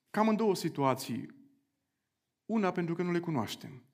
Cam 0.09 0.27
în 0.27 0.35
două 0.35 0.55
situații. 0.55 1.27
Una, 2.45 2.71
pentru 2.71 2.95
că 2.95 3.03
nu 3.03 3.11
le 3.11 3.19
cunoaștem. 3.19 3.85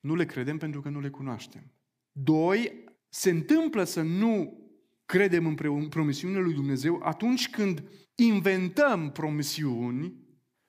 Nu 0.00 0.14
le 0.14 0.26
credem 0.26 0.58
pentru 0.58 0.80
că 0.80 0.88
nu 0.88 1.00
le 1.00 1.10
cunoaștem. 1.10 1.72
Doi, 2.12 2.84
se 3.08 3.30
întâmplă 3.30 3.84
să 3.84 4.02
nu 4.02 4.60
credem 5.04 5.46
în 5.58 5.88
promisiunile 5.88 6.40
lui 6.40 6.54
Dumnezeu 6.54 7.00
atunci 7.02 7.50
când 7.50 7.88
inventăm 8.14 9.12
promisiuni 9.12 10.25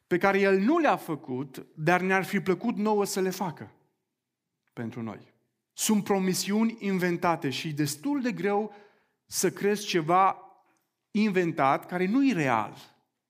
pe 0.07 0.17
care 0.17 0.39
El 0.39 0.59
nu 0.59 0.77
le-a 0.77 0.95
făcut, 0.95 1.65
dar 1.75 2.01
ne-ar 2.01 2.23
fi 2.23 2.39
plăcut 2.39 2.75
nouă 2.75 3.05
să 3.05 3.21
le 3.21 3.29
facă 3.29 3.71
pentru 4.73 5.01
noi. 5.01 5.33
Sunt 5.73 6.03
promisiuni 6.03 6.77
inventate 6.79 7.49
și 7.49 7.73
destul 7.73 8.21
de 8.21 8.31
greu 8.31 8.73
să 9.25 9.51
crezi 9.51 9.85
ceva 9.85 10.41
inventat 11.11 11.85
care 11.85 12.05
nu 12.05 12.27
e 12.27 12.33
real. 12.33 12.75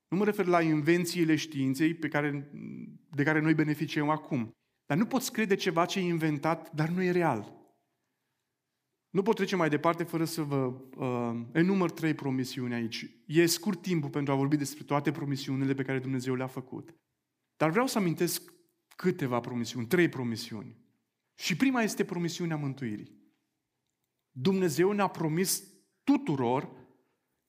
Nu 0.07 0.17
mă 0.17 0.25
refer 0.25 0.45
la 0.45 0.61
invențiile 0.61 1.35
științei 1.35 1.93
pe 1.93 2.07
care, 2.07 2.51
de 3.09 3.23
care 3.23 3.39
noi 3.39 3.53
beneficiem 3.53 4.09
acum. 4.09 4.51
Dar 4.85 4.97
nu 4.97 5.05
poți 5.05 5.31
crede 5.31 5.55
ceva 5.55 5.85
ce 5.85 5.99
e 5.99 6.01
inventat, 6.01 6.71
dar 6.71 6.89
nu 6.89 7.03
e 7.03 7.11
real. 7.11 7.56
Nu 9.17 9.23
pot 9.23 9.35
trece 9.35 9.55
mai 9.55 9.69
departe 9.69 10.03
fără 10.03 10.25
să 10.25 10.41
vă 10.41 10.73
uh, 10.97 11.41
enumăr 11.51 11.91
trei 11.91 12.13
promisiuni 12.13 12.73
aici. 12.73 13.05
E 13.25 13.45
scurt 13.45 13.81
timpul 13.81 14.09
pentru 14.09 14.33
a 14.33 14.35
vorbi 14.35 14.55
despre 14.55 14.83
toate 14.83 15.11
promisiunile 15.11 15.73
pe 15.73 15.83
care 15.83 15.99
Dumnezeu 15.99 16.35
le-a 16.35 16.47
făcut. 16.47 16.95
Dar 17.55 17.69
vreau 17.69 17.87
să 17.87 17.97
amintesc 17.97 18.53
câteva 18.95 19.39
promisiuni, 19.39 19.85
trei 19.85 20.09
promisiuni. 20.09 20.77
Și 21.35 21.55
prima 21.55 21.81
este 21.81 22.03
promisiunea 22.03 22.55
mântuirii. 22.55 23.21
Dumnezeu 24.31 24.91
ne-a 24.91 25.07
promis 25.07 25.63
tuturor 26.03 26.69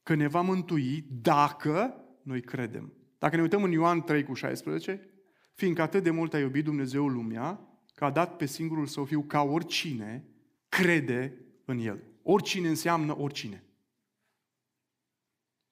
că 0.02 0.14
ne 0.14 0.26
va 0.26 0.40
mântui 0.40 1.06
dacă 1.10 2.04
noi 2.22 2.40
credem. 2.40 2.92
Dacă 3.18 3.36
ne 3.36 3.42
uităm 3.42 3.62
în 3.62 3.72
Ioan 3.72 4.02
3 4.02 4.22
cu 4.22 4.34
16, 4.34 5.10
fiindcă 5.54 5.82
atât 5.82 6.02
de 6.02 6.10
mult 6.10 6.34
a 6.34 6.38
iubit 6.38 6.64
Dumnezeu 6.64 7.08
lumea, 7.08 7.60
că 7.94 8.04
a 8.04 8.10
dat 8.10 8.36
pe 8.36 8.46
singurul 8.46 8.86
său 8.86 9.04
fiu 9.04 9.22
ca 9.22 9.42
oricine 9.42 10.28
crede 10.68 11.42
în 11.68 11.78
el. 11.78 12.02
Oricine 12.22 12.68
înseamnă 12.68 13.18
oricine. 13.18 13.64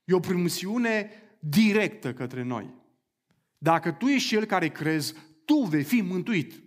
E 0.04 0.14
o 0.14 0.20
promisiune 0.20 1.10
directă 1.38 2.12
către 2.14 2.42
noi. 2.42 2.74
Dacă 3.58 3.92
tu 3.92 4.06
ești 4.06 4.28
cel 4.28 4.44
care 4.44 4.68
crezi, 4.68 5.14
tu 5.44 5.54
vei 5.54 5.82
fi 5.82 6.00
mântuit. 6.00 6.62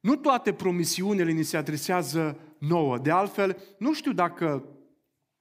Nu 0.00 0.16
toate 0.16 0.52
promisiunile 0.52 1.30
ni 1.30 1.42
se 1.42 1.56
adresează 1.56 2.40
nouă. 2.58 2.98
De 2.98 3.10
altfel, 3.10 3.62
nu 3.78 3.94
știu 3.94 4.12
dacă 4.12 4.68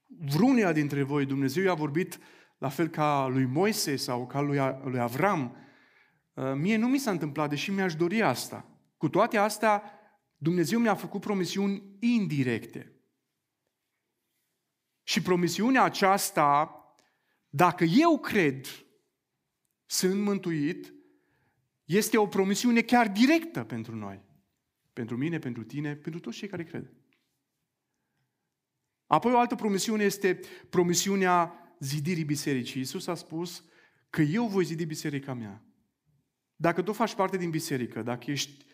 vreunia 0.05 0.71
dintre 0.71 1.03
voi 1.03 1.25
Dumnezeu 1.25 1.63
i-a 1.63 1.73
vorbit 1.73 2.19
la 2.57 2.69
fel 2.69 2.87
ca 2.87 3.27
lui 3.27 3.45
Moise 3.45 3.95
sau 3.95 4.27
ca 4.27 4.41
lui, 4.41 4.57
lui 4.83 4.99
Avram. 4.99 5.55
Uh, 6.33 6.53
mie 6.55 6.77
nu 6.77 6.87
mi 6.87 6.97
s-a 6.97 7.11
întâmplat, 7.11 7.49
deși 7.49 7.71
mi-aș 7.71 7.95
dori 7.95 8.21
asta. 8.21 8.65
Cu 8.97 9.09
toate 9.09 9.37
astea, 9.37 9.96
Dumnezeu 10.37 10.79
mi-a 10.79 10.95
făcut 10.95 11.21
promisiuni 11.21 11.83
indirecte. 11.99 12.91
Și 15.03 15.21
promisiunea 15.21 15.83
aceasta, 15.83 16.71
dacă 17.49 17.83
eu 17.83 18.19
cred, 18.19 18.65
sunt 19.85 20.21
mântuit, 20.21 20.93
este 21.85 22.17
o 22.17 22.27
promisiune 22.27 22.81
chiar 22.81 23.11
directă 23.11 23.63
pentru 23.63 23.95
noi. 23.95 24.25
Pentru 24.93 25.17
mine, 25.17 25.39
pentru 25.39 25.63
tine, 25.63 25.95
pentru 25.95 26.19
toți 26.21 26.37
cei 26.37 26.47
care 26.47 26.63
cred. 26.63 26.93
Apoi 29.05 29.33
o 29.33 29.39
altă 29.39 29.55
promisiune 29.55 30.03
este 30.03 30.39
promisiunea 30.69 31.53
zidirii 31.79 32.23
bisericii. 32.23 32.79
Iisus 32.79 33.07
a 33.07 33.15
spus 33.15 33.63
că 34.09 34.21
eu 34.21 34.47
voi 34.47 34.63
zidi 34.63 34.85
biserica 34.85 35.33
mea. 35.33 35.65
Dacă 36.55 36.81
tu 36.81 36.93
faci 36.93 37.15
parte 37.15 37.37
din 37.37 37.49
biserică, 37.49 38.01
dacă 38.01 38.31
ești 38.31 38.65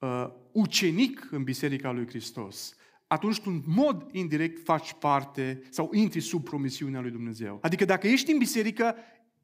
uh, 0.00 0.26
ucenic 0.52 1.28
în 1.30 1.42
biserica 1.42 1.90
lui 1.90 2.06
Hristos, 2.06 2.74
atunci 3.06 3.40
tu 3.40 3.50
în 3.50 3.62
mod 3.66 4.08
indirect 4.12 4.64
faci 4.64 4.92
parte 4.92 5.62
sau 5.70 5.90
intri 5.92 6.20
sub 6.20 6.44
promisiunea 6.44 7.00
lui 7.00 7.10
Dumnezeu. 7.10 7.58
Adică 7.62 7.84
dacă 7.84 8.06
ești 8.08 8.32
în 8.32 8.38
biserică, 8.38 8.94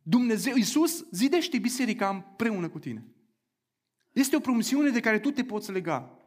Dumnezeu, 0.02 0.56
Iisus 0.56 1.04
zidește 1.10 1.58
biserica 1.58 2.08
împreună 2.08 2.68
cu 2.68 2.78
tine. 2.78 3.06
Este 4.12 4.36
o 4.36 4.40
promisiune 4.40 4.90
de 4.90 5.00
care 5.00 5.18
tu 5.18 5.30
te 5.30 5.44
poți 5.44 5.72
lega. 5.72 6.18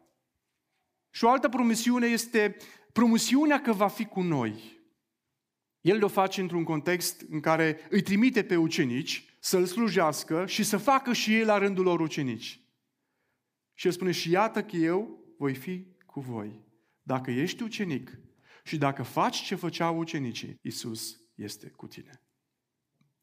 Și 1.09 1.23
o 1.23 1.29
altă 1.29 1.49
promisiune 1.49 2.07
este 2.07 2.57
promisiunea 2.93 3.61
că 3.61 3.73
va 3.73 3.87
fi 3.87 4.05
cu 4.05 4.21
noi. 4.21 4.77
El 5.81 6.03
o 6.03 6.07
face 6.07 6.41
într-un 6.41 6.63
context 6.63 7.25
în 7.29 7.39
care 7.39 7.79
îi 7.89 8.01
trimite 8.01 8.43
pe 8.43 8.55
ucenici 8.55 9.37
să-l 9.39 9.65
slujească 9.65 10.45
și 10.45 10.63
să 10.63 10.77
facă 10.77 11.13
și 11.13 11.33
ei 11.33 11.43
la 11.43 11.57
rândul 11.57 11.83
lor 11.83 11.99
ucenici. 11.99 12.59
Și 13.79 13.87
el 13.87 13.93
spune, 13.93 14.11
și 14.11 14.31
iată 14.31 14.63
că 14.63 14.75
eu 14.75 15.23
voi 15.37 15.55
fi 15.55 15.87
cu 16.05 16.19
voi. 16.19 16.65
Dacă 17.01 17.31
ești 17.31 17.63
ucenic 17.63 18.19
și 18.63 18.77
dacă 18.77 19.03
faci 19.03 19.37
ce 19.37 19.55
făceau 19.55 19.97
ucenicii, 19.97 20.55
Isus 20.61 21.17
este 21.35 21.69
cu 21.69 21.87
tine. 21.87 22.23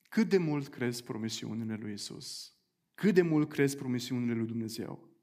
Cât 0.09 0.29
de 0.29 0.39
mult 0.39 0.69
crezi 0.69 1.03
promisiunile 1.03 1.75
lui 1.75 1.93
Isus? 1.93 2.57
Cât 2.95 3.15
de 3.15 3.23
mult 3.23 3.49
crezi 3.49 3.77
promisiunile 3.77 4.35
lui 4.35 4.47
Dumnezeu? 4.47 5.17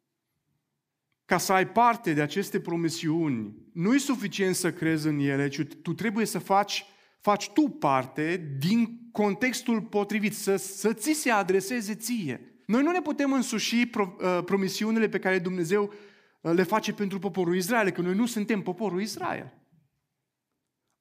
ca 1.26 1.38
să 1.38 1.54
ai 1.54 1.72
parte 1.72 2.14
de 2.14 2.22
aceste 2.22 2.60
promisiuni, 2.60 3.56
nu 3.74 3.94
e 3.94 3.98
suficient 3.98 4.56
să 4.56 4.74
crezi 4.74 5.08
în 5.08 5.20
ele, 5.20 5.48
ci 5.48 5.64
tu 5.82 5.94
trebuie 5.94 6.26
să 6.26 6.40
faci, 6.40 6.86
faci 7.20 7.50
tu 7.50 7.70
parte 7.70 8.56
din 8.60 9.10
contextul 9.12 9.82
potrivit, 9.82 10.34
să, 10.34 10.56
să 10.56 10.94
ți 10.94 11.14
se 11.14 11.30
adreseze 11.30 11.96
ție. 11.96 12.53
Noi 12.66 12.84
nu 12.84 12.92
ne 12.92 13.02
putem 13.02 13.34
însuși 13.34 13.86
pro, 13.86 14.16
uh, 14.20 14.44
promisiunile 14.46 15.10
pe 15.10 15.20
care 15.20 15.40
Dumnezeu 15.40 15.94
uh, 16.42 16.52
le 16.54 16.64
face 16.64 16.94
pentru 16.94 17.20
poporul 17.20 17.56
Israel, 17.56 17.90
că 17.90 18.02
noi 18.02 18.16
nu 18.16 18.26
suntem 18.26 18.62
poporul 18.62 19.02
Israel. 19.02 19.54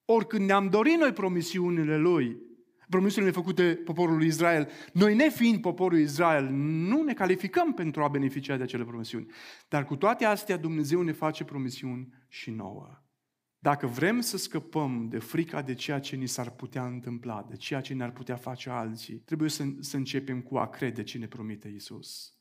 Oricând 0.05 0.47
ne-am 0.47 0.69
dorit 0.69 0.99
noi 0.99 1.13
promisiunile 1.13 1.97
Lui, 1.97 2.37
promisiunile 2.89 3.33
făcute 3.33 3.75
poporului 3.85 4.27
Israel, 4.27 4.71
noi 4.93 5.15
ne 5.15 5.29
fiind 5.29 5.61
poporul 5.61 5.99
Israel, 5.99 6.49
nu 6.53 7.03
ne 7.03 7.15
calificăm 7.15 7.75
pentru 7.75 8.03
a 8.03 8.09
beneficia 8.09 8.57
de 8.57 8.63
acele 8.63 8.85
promisiuni. 8.85 9.27
Dar 9.69 9.85
cu 9.85 9.97
toate 9.97 10.25
astea, 10.25 10.57
Dumnezeu 10.57 11.03
ne 11.03 11.13
face 11.13 11.45
promisiuni 11.45 12.09
și 12.29 12.51
nouă. 12.51 13.02
Dacă 13.63 13.87
vrem 13.87 14.21
să 14.21 14.37
scăpăm 14.37 15.09
de 15.09 15.19
frica 15.19 15.63
de 15.63 15.75
ceea 15.75 16.01
ce 16.01 16.17
ni 16.17 16.27
s-ar 16.27 16.51
putea 16.51 16.87
întâmpla, 16.87 17.43
de 17.43 17.57
ceea 17.57 17.81
ce 17.81 17.95
ne-ar 17.95 18.13
putea 18.13 18.37
face 18.37 18.71
alții, 18.71 19.19
trebuie 19.19 19.51
să, 19.51 19.65
să 19.81 19.97
începem 19.97 20.41
cu 20.41 20.59
a 20.59 20.69
crede 20.69 21.03
ce 21.03 21.19
ne 21.19 21.27
promite 21.27 21.69
Isus. 21.69 22.37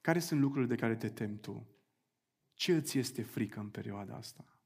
Care 0.00 0.18
sunt 0.18 0.40
lucrurile 0.40 0.74
de 0.74 0.80
care 0.80 0.96
te 0.96 1.08
temi 1.08 1.38
tu? 1.38 1.68
Ce 2.54 2.74
îți 2.74 2.98
este 2.98 3.22
frică 3.22 3.60
în 3.60 3.68
perioada 3.68 4.14
asta? 4.14 4.58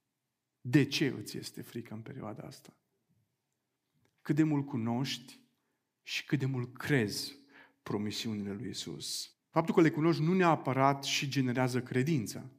De 0.60 0.84
ce 0.84 1.06
îți 1.06 1.36
este 1.36 1.62
frică 1.62 1.94
în 1.94 2.00
perioada 2.00 2.42
asta? 2.42 2.76
Cât 4.20 4.36
de 4.36 4.42
mult 4.42 4.66
cunoști 4.66 5.40
și 6.02 6.24
cât 6.24 6.38
de 6.38 6.46
mult 6.46 6.76
crezi 6.76 7.36
promisiunile 7.82 8.52
lui 8.52 8.68
Isus. 8.68 9.36
Faptul 9.50 9.74
că 9.74 9.80
le 9.80 9.90
cunoști 9.90 10.22
nu 10.22 10.34
neapărat 10.34 11.04
și 11.04 11.28
generează 11.28 11.82
credință. 11.82 12.50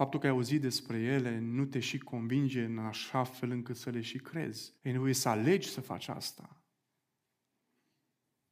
Faptul 0.00 0.20
că 0.20 0.26
ai 0.26 0.32
auzit 0.32 0.60
despre 0.60 0.98
ele 0.98 1.38
nu 1.38 1.64
te 1.64 1.78
și 1.78 1.98
convinge 1.98 2.64
în 2.64 2.78
așa 2.78 3.24
fel 3.24 3.50
încât 3.50 3.76
să 3.76 3.90
le 3.90 4.00
și 4.00 4.18
crezi. 4.18 4.74
E 4.82 4.90
nevoie 4.90 5.12
să 5.12 5.28
alegi 5.28 5.68
să 5.68 5.80
faci 5.80 6.08
asta. 6.08 6.62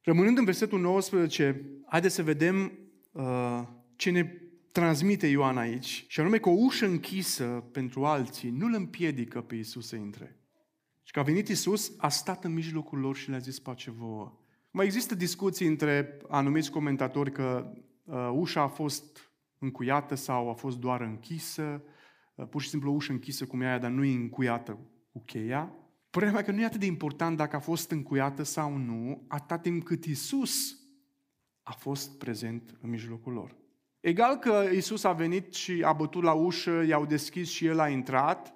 Rămânând 0.01 0.37
în 0.37 0.45
versetul 0.45 0.79
19, 0.79 1.65
haideți 1.85 2.15
să 2.15 2.23
vedem 2.23 2.79
uh, 3.11 3.67
ce 3.95 4.09
ne 4.11 4.23
transmite 4.71 5.27
Ioan 5.27 5.57
aici, 5.57 6.05
și 6.07 6.19
anume 6.19 6.37
că 6.37 6.49
o 6.49 6.55
ușă 6.57 6.85
închisă 6.85 7.69
pentru 7.71 8.05
alții 8.05 8.49
nu 8.49 8.65
îl 8.65 8.73
împiedică 8.73 9.41
pe 9.41 9.55
Isus 9.55 9.87
să 9.87 9.95
intre. 9.95 10.39
Și 11.03 11.11
că 11.11 11.19
a 11.19 11.23
venit 11.23 11.47
Isus, 11.47 11.93
a 11.97 12.09
stat 12.09 12.43
în 12.43 12.53
mijlocul 12.53 12.99
lor 12.99 13.15
și 13.15 13.29
le-a 13.29 13.39
zis 13.39 13.59
pace 13.59 13.91
vouă. 13.91 14.39
Mai 14.71 14.85
există 14.85 15.15
discuții 15.15 15.67
între 15.67 16.17
anumiți 16.27 16.71
comentatori 16.71 17.31
că 17.31 17.73
uh, 18.03 18.29
ușa 18.33 18.61
a 18.61 18.67
fost 18.67 19.28
încuiată 19.59 20.15
sau 20.15 20.49
a 20.49 20.53
fost 20.53 20.77
doar 20.77 21.01
închisă, 21.01 21.83
uh, 22.35 22.47
pur 22.47 22.61
și 22.61 22.69
simplu 22.69 22.91
o 22.91 22.93
ușă 22.93 23.11
închisă 23.11 23.45
cum 23.45 23.61
e 23.61 23.65
aia, 23.65 23.77
dar 23.77 23.91
nu 23.91 24.03
e 24.03 24.15
încuiată 24.15 24.79
cu 25.11 25.23
cheia. 25.25 25.73
Părerea 26.09 26.33
mea 26.33 26.43
că 26.43 26.51
nu 26.51 26.61
e 26.61 26.65
atât 26.65 26.79
de 26.79 26.85
important 26.85 27.37
dacă 27.37 27.55
a 27.55 27.59
fost 27.59 27.91
încuiată 27.91 28.43
sau 28.43 28.77
nu, 28.77 29.25
atâta 29.27 29.57
timp 29.57 29.83
cât 29.83 30.05
Isus 30.05 30.77
a 31.63 31.71
fost 31.71 32.17
prezent 32.17 32.77
în 32.81 32.89
mijlocul 32.89 33.33
lor. 33.33 33.55
Egal 33.99 34.35
că 34.35 34.69
Isus 34.73 35.03
a 35.03 35.11
venit 35.11 35.53
și 35.53 35.83
a 35.85 35.93
bătut 35.93 36.23
la 36.23 36.33
ușă, 36.33 36.83
i-au 36.87 37.05
deschis 37.05 37.49
și 37.49 37.65
el 37.65 37.79
a 37.79 37.89
intrat, 37.89 38.53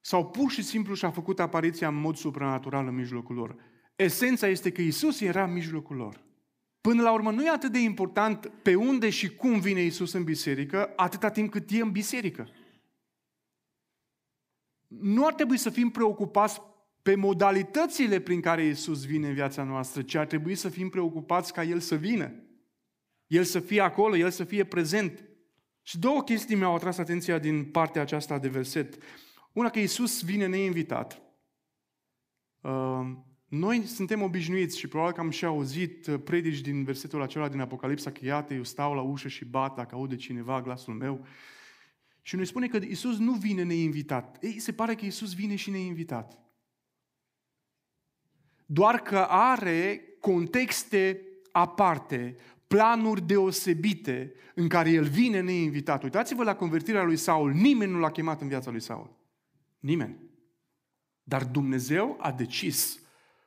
sau 0.00 0.30
pur 0.30 0.50
și 0.50 0.62
simplu 0.62 0.94
și-a 0.94 1.10
făcut 1.10 1.40
apariția 1.40 1.88
în 1.88 1.94
mod 1.94 2.16
supranatural 2.16 2.86
în 2.86 2.94
mijlocul 2.94 3.34
lor. 3.34 3.56
Esența 3.96 4.46
este 4.46 4.72
că 4.72 4.80
Isus 4.80 5.20
era 5.20 5.44
în 5.44 5.52
mijlocul 5.52 5.96
lor. 5.96 6.24
Până 6.88 7.02
la 7.02 7.12
urmă, 7.12 7.30
nu 7.30 7.44
e 7.44 7.50
atât 7.50 7.72
de 7.72 7.78
important 7.78 8.46
pe 8.62 8.74
unde 8.74 9.10
și 9.10 9.34
cum 9.34 9.60
vine 9.60 9.80
Isus 9.80 10.12
în 10.12 10.24
biserică, 10.24 10.92
atâta 10.96 11.30
timp 11.30 11.50
cât 11.50 11.70
e 11.70 11.80
în 11.80 11.90
biserică. 11.90 12.48
Nu 14.86 15.26
ar 15.26 15.34
trebui 15.34 15.56
să 15.56 15.70
fim 15.70 15.90
preocupați 15.90 16.60
pe 17.02 17.14
modalitățile 17.14 18.20
prin 18.20 18.40
care 18.40 18.64
Isus 18.64 19.04
vine 19.04 19.28
în 19.28 19.34
viața 19.34 19.62
noastră, 19.62 20.02
ci 20.02 20.14
ar 20.14 20.26
trebui 20.26 20.54
să 20.54 20.68
fim 20.68 20.88
preocupați 20.88 21.52
ca 21.52 21.62
El 21.62 21.80
să 21.80 21.94
vină. 21.94 22.32
El 23.26 23.44
să 23.44 23.60
fie 23.60 23.80
acolo, 23.80 24.16
El 24.16 24.30
să 24.30 24.44
fie 24.44 24.64
prezent. 24.64 25.24
Și 25.82 25.98
două 25.98 26.22
chestii 26.22 26.56
mi-au 26.56 26.74
atras 26.74 26.98
atenția 26.98 27.38
din 27.38 27.64
partea 27.64 28.02
aceasta 28.02 28.38
de 28.38 28.48
verset. 28.48 29.02
Una 29.52 29.70
că 29.70 29.78
Isus 29.78 30.22
vine 30.22 30.46
neinvitat. 30.46 31.22
Uh, 33.54 33.60
noi 33.60 33.86
suntem 33.86 34.22
obișnuiți 34.22 34.78
și 34.78 34.88
probabil 34.88 35.14
că 35.14 35.20
am 35.20 35.30
și 35.30 35.44
auzit 35.44 36.06
uh, 36.06 36.20
predici 36.24 36.60
din 36.60 36.84
versetul 36.84 37.22
acela 37.22 37.48
din 37.48 37.60
Apocalipsa 37.60 38.10
că 38.10 38.24
iată, 38.24 38.54
eu 38.54 38.62
stau 38.62 38.94
la 38.94 39.00
ușă 39.00 39.28
și 39.28 39.44
bat 39.44 39.74
dacă 39.74 39.94
aude 39.94 40.16
cineva 40.16 40.62
glasul 40.62 40.94
meu. 40.94 41.26
Și 42.22 42.36
noi 42.36 42.46
spune 42.46 42.68
că 42.68 42.76
Isus 42.76 43.18
nu 43.18 43.32
vine 43.32 43.62
neinvitat. 43.62 44.38
Ei, 44.40 44.58
se 44.58 44.72
pare 44.72 44.94
că 44.94 45.04
Isus 45.04 45.34
vine 45.34 45.54
și 45.54 45.70
neinvitat. 45.70 46.38
Doar 48.66 49.00
că 49.00 49.18
are 49.28 50.02
contexte 50.20 51.20
aparte, 51.52 52.36
planuri 52.66 53.26
deosebite 53.26 54.32
în 54.54 54.68
care 54.68 54.90
el 54.90 55.04
vine 55.04 55.40
neinvitat. 55.40 56.02
Uitați-vă 56.02 56.42
la 56.42 56.56
convertirea 56.56 57.02
lui 57.02 57.16
Saul. 57.16 57.52
Nimeni 57.52 57.92
nu 57.92 57.98
l-a 57.98 58.10
chemat 58.10 58.40
în 58.40 58.48
viața 58.48 58.70
lui 58.70 58.80
Saul. 58.80 59.16
Nimeni. 59.80 60.16
Dar 61.22 61.44
Dumnezeu 61.44 62.16
a 62.20 62.32
decis 62.32 63.03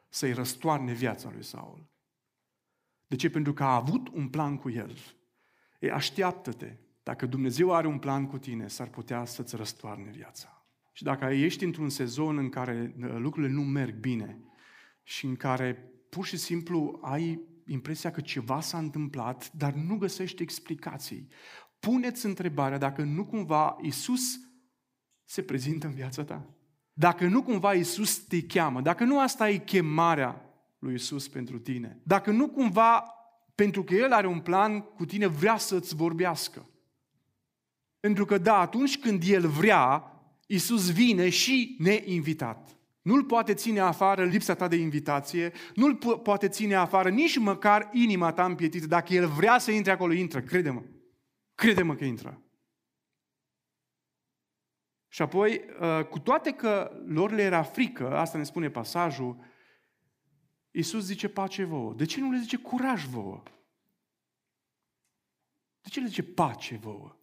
să-i 0.09 0.33
răstoarne 0.33 0.93
viața 0.93 1.31
lui 1.31 1.43
Saul. 1.43 1.89
De 3.07 3.15
ce? 3.15 3.29
Pentru 3.29 3.53
că 3.53 3.63
a 3.63 3.75
avut 3.75 4.07
un 4.07 4.29
plan 4.29 4.57
cu 4.57 4.69
el. 4.69 4.97
E, 5.79 5.91
așteaptă-te. 5.91 6.77
Dacă 7.03 7.25
Dumnezeu 7.25 7.73
are 7.73 7.87
un 7.87 7.99
plan 7.99 8.27
cu 8.27 8.37
tine, 8.37 8.67
s-ar 8.67 8.87
putea 8.87 9.25
să-ți 9.25 9.55
răstoarne 9.55 10.11
viața. 10.11 10.67
Și 10.91 11.03
dacă 11.03 11.25
ești 11.25 11.63
într-un 11.63 11.89
sezon 11.89 12.37
în 12.37 12.49
care 12.49 12.95
uh, 13.01 13.15
lucrurile 13.17 13.53
nu 13.53 13.61
merg 13.61 13.95
bine 13.95 14.39
și 15.03 15.25
în 15.25 15.35
care 15.35 15.91
pur 16.09 16.25
și 16.25 16.37
simplu 16.37 16.99
ai 17.01 17.41
impresia 17.67 18.11
că 18.11 18.21
ceva 18.21 18.61
s-a 18.61 18.77
întâmplat, 18.77 19.51
dar 19.53 19.73
nu 19.73 19.97
găsești 19.97 20.41
explicații, 20.41 21.27
puneți 21.79 22.25
întrebarea 22.25 22.77
dacă 22.77 23.03
nu 23.03 23.25
cumva 23.25 23.77
Isus 23.81 24.39
se 25.23 25.43
prezintă 25.43 25.87
în 25.87 25.93
viața 25.93 26.23
ta. 26.23 26.56
Dacă 26.99 27.25
nu 27.25 27.43
cumva 27.43 27.73
Isus 27.73 28.17
te 28.17 28.41
cheamă, 28.41 28.81
dacă 28.81 29.03
nu 29.03 29.19
asta 29.19 29.49
e 29.49 29.57
chemarea 29.57 30.41
lui 30.79 30.93
Isus 30.93 31.27
pentru 31.27 31.59
tine, 31.59 31.99
dacă 32.03 32.31
nu 32.31 32.47
cumva 32.47 33.03
pentru 33.55 33.83
că 33.83 33.93
El 33.93 34.11
are 34.11 34.27
un 34.27 34.39
plan 34.39 34.79
cu 34.79 35.05
tine, 35.05 35.27
vrea 35.27 35.57
să-ți 35.57 35.95
vorbească. 35.95 36.69
Pentru 37.99 38.25
că 38.25 38.37
da, 38.37 38.59
atunci 38.59 38.99
când 38.99 39.23
El 39.25 39.47
vrea, 39.47 40.11
Isus 40.47 40.91
vine 40.91 41.29
și 41.29 41.75
neinvitat. 41.79 42.77
Nu-L 43.01 43.23
poate 43.23 43.53
ține 43.53 43.79
afară 43.79 44.23
lipsa 44.23 44.53
ta 44.53 44.67
de 44.67 44.75
invitație, 44.75 45.51
nu-L 45.75 45.97
po- 45.97 46.21
poate 46.23 46.47
ține 46.47 46.75
afară 46.75 47.09
nici 47.09 47.37
măcar 47.37 47.89
inima 47.91 48.31
ta 48.31 48.45
împietită. 48.45 48.87
Dacă 48.87 49.13
El 49.13 49.27
vrea 49.27 49.57
să 49.57 49.71
intre 49.71 49.91
acolo, 49.91 50.13
intră, 50.13 50.41
crede-mă. 50.41 50.81
Crede-mă 51.55 51.95
că 51.95 52.05
intră. 52.05 52.41
Și 55.07 55.21
apoi, 55.21 55.61
uh, 55.79 56.05
cu 56.05 56.19
toate 56.19 56.51
că 56.51 57.01
lor 57.05 57.31
le 57.31 57.41
era 57.41 57.63
frică, 57.63 58.17
asta 58.17 58.37
ne 58.37 58.43
spune 58.43 58.69
pasajul, 58.69 59.45
Iisus 60.71 61.05
zice 61.05 61.29
pace 61.29 61.63
vouă. 61.63 61.93
De 61.93 62.05
ce 62.05 62.19
nu 62.19 62.31
le 62.31 62.37
zice 62.37 62.57
curaj 62.57 63.05
vouă? 63.05 63.43
De 65.81 65.89
ce 65.89 65.99
le 65.99 66.07
zice 66.07 66.23
pace 66.23 66.75
vouă? 66.75 67.15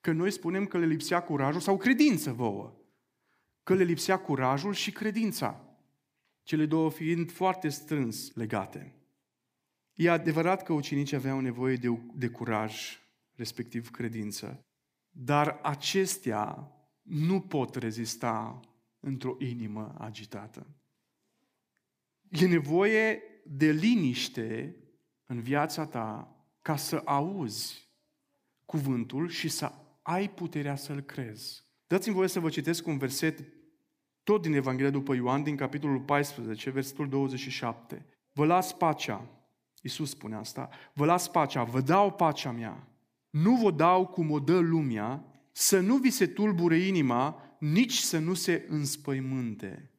Că 0.00 0.12
noi 0.12 0.30
spunem 0.30 0.66
că 0.66 0.78
le 0.78 0.86
lipsea 0.86 1.22
curajul 1.22 1.60
sau 1.60 1.76
credință 1.76 2.32
vouă. 2.32 2.76
Că 3.62 3.74
le 3.74 3.82
lipsea 3.82 4.18
curajul 4.18 4.72
și 4.72 4.92
credința. 4.92 5.64
Cele 6.42 6.66
două 6.66 6.90
fiind 6.90 7.30
foarte 7.30 7.68
strâns 7.68 8.34
legate. 8.34 8.94
E 9.94 10.10
adevărat 10.10 10.62
că 10.62 10.72
ucenicii 10.72 11.16
aveau 11.16 11.40
nevoie 11.40 11.76
de, 11.76 11.88
de 12.14 12.28
curaj, 12.28 12.98
respectiv 13.34 13.90
credință. 13.90 14.64
Dar 15.10 15.58
acestea 15.62 16.72
nu 17.02 17.40
pot 17.40 17.74
rezista 17.74 18.60
într-o 19.00 19.36
inimă 19.38 19.94
agitată. 19.98 20.66
E 22.28 22.46
nevoie 22.46 23.22
de 23.44 23.70
liniște 23.70 24.76
în 25.26 25.40
viața 25.40 25.86
ta 25.86 26.36
ca 26.62 26.76
să 26.76 27.02
auzi 27.04 27.88
cuvântul 28.64 29.28
și 29.28 29.48
să 29.48 29.72
ai 30.02 30.30
puterea 30.30 30.76
să-l 30.76 31.00
crezi. 31.00 31.64
Dați-mi 31.86 32.14
voie 32.14 32.28
să 32.28 32.40
vă 32.40 32.48
citesc 32.48 32.86
un 32.86 32.98
verset 32.98 33.44
tot 34.22 34.42
din 34.42 34.52
Evanghelia 34.52 34.90
după 34.90 35.14
Ioan, 35.14 35.42
din 35.42 35.56
capitolul 35.56 36.00
14, 36.00 36.70
versetul 36.70 37.08
27. 37.08 38.06
Vă 38.32 38.44
las 38.44 38.72
pacea, 38.72 39.30
Iisus 39.82 40.10
spune 40.10 40.36
asta, 40.36 40.68
vă 40.92 41.04
las 41.04 41.28
pacea, 41.28 41.64
vă 41.64 41.80
dau 41.80 42.12
pacea 42.12 42.50
mea. 42.50 42.88
Nu 43.30 43.56
vă 43.56 43.70
dau 43.70 44.06
cum 44.06 44.30
o 44.30 44.38
dă 44.38 44.58
lumea, 44.58 45.24
să 45.52 45.80
nu 45.80 45.96
vi 45.96 46.10
se 46.10 46.26
tulbure 46.26 46.78
inima, 46.78 47.56
nici 47.58 47.96
să 47.96 48.18
nu 48.18 48.34
se 48.34 48.66
înspăimânte. 48.68 49.90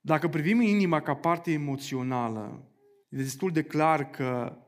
Dacă 0.00 0.28
privim 0.28 0.60
inima 0.60 1.00
ca 1.00 1.14
parte 1.14 1.52
emoțională, 1.52 2.72
e 3.08 3.16
destul 3.16 3.50
de 3.50 3.62
clar 3.62 4.10
că 4.10 4.58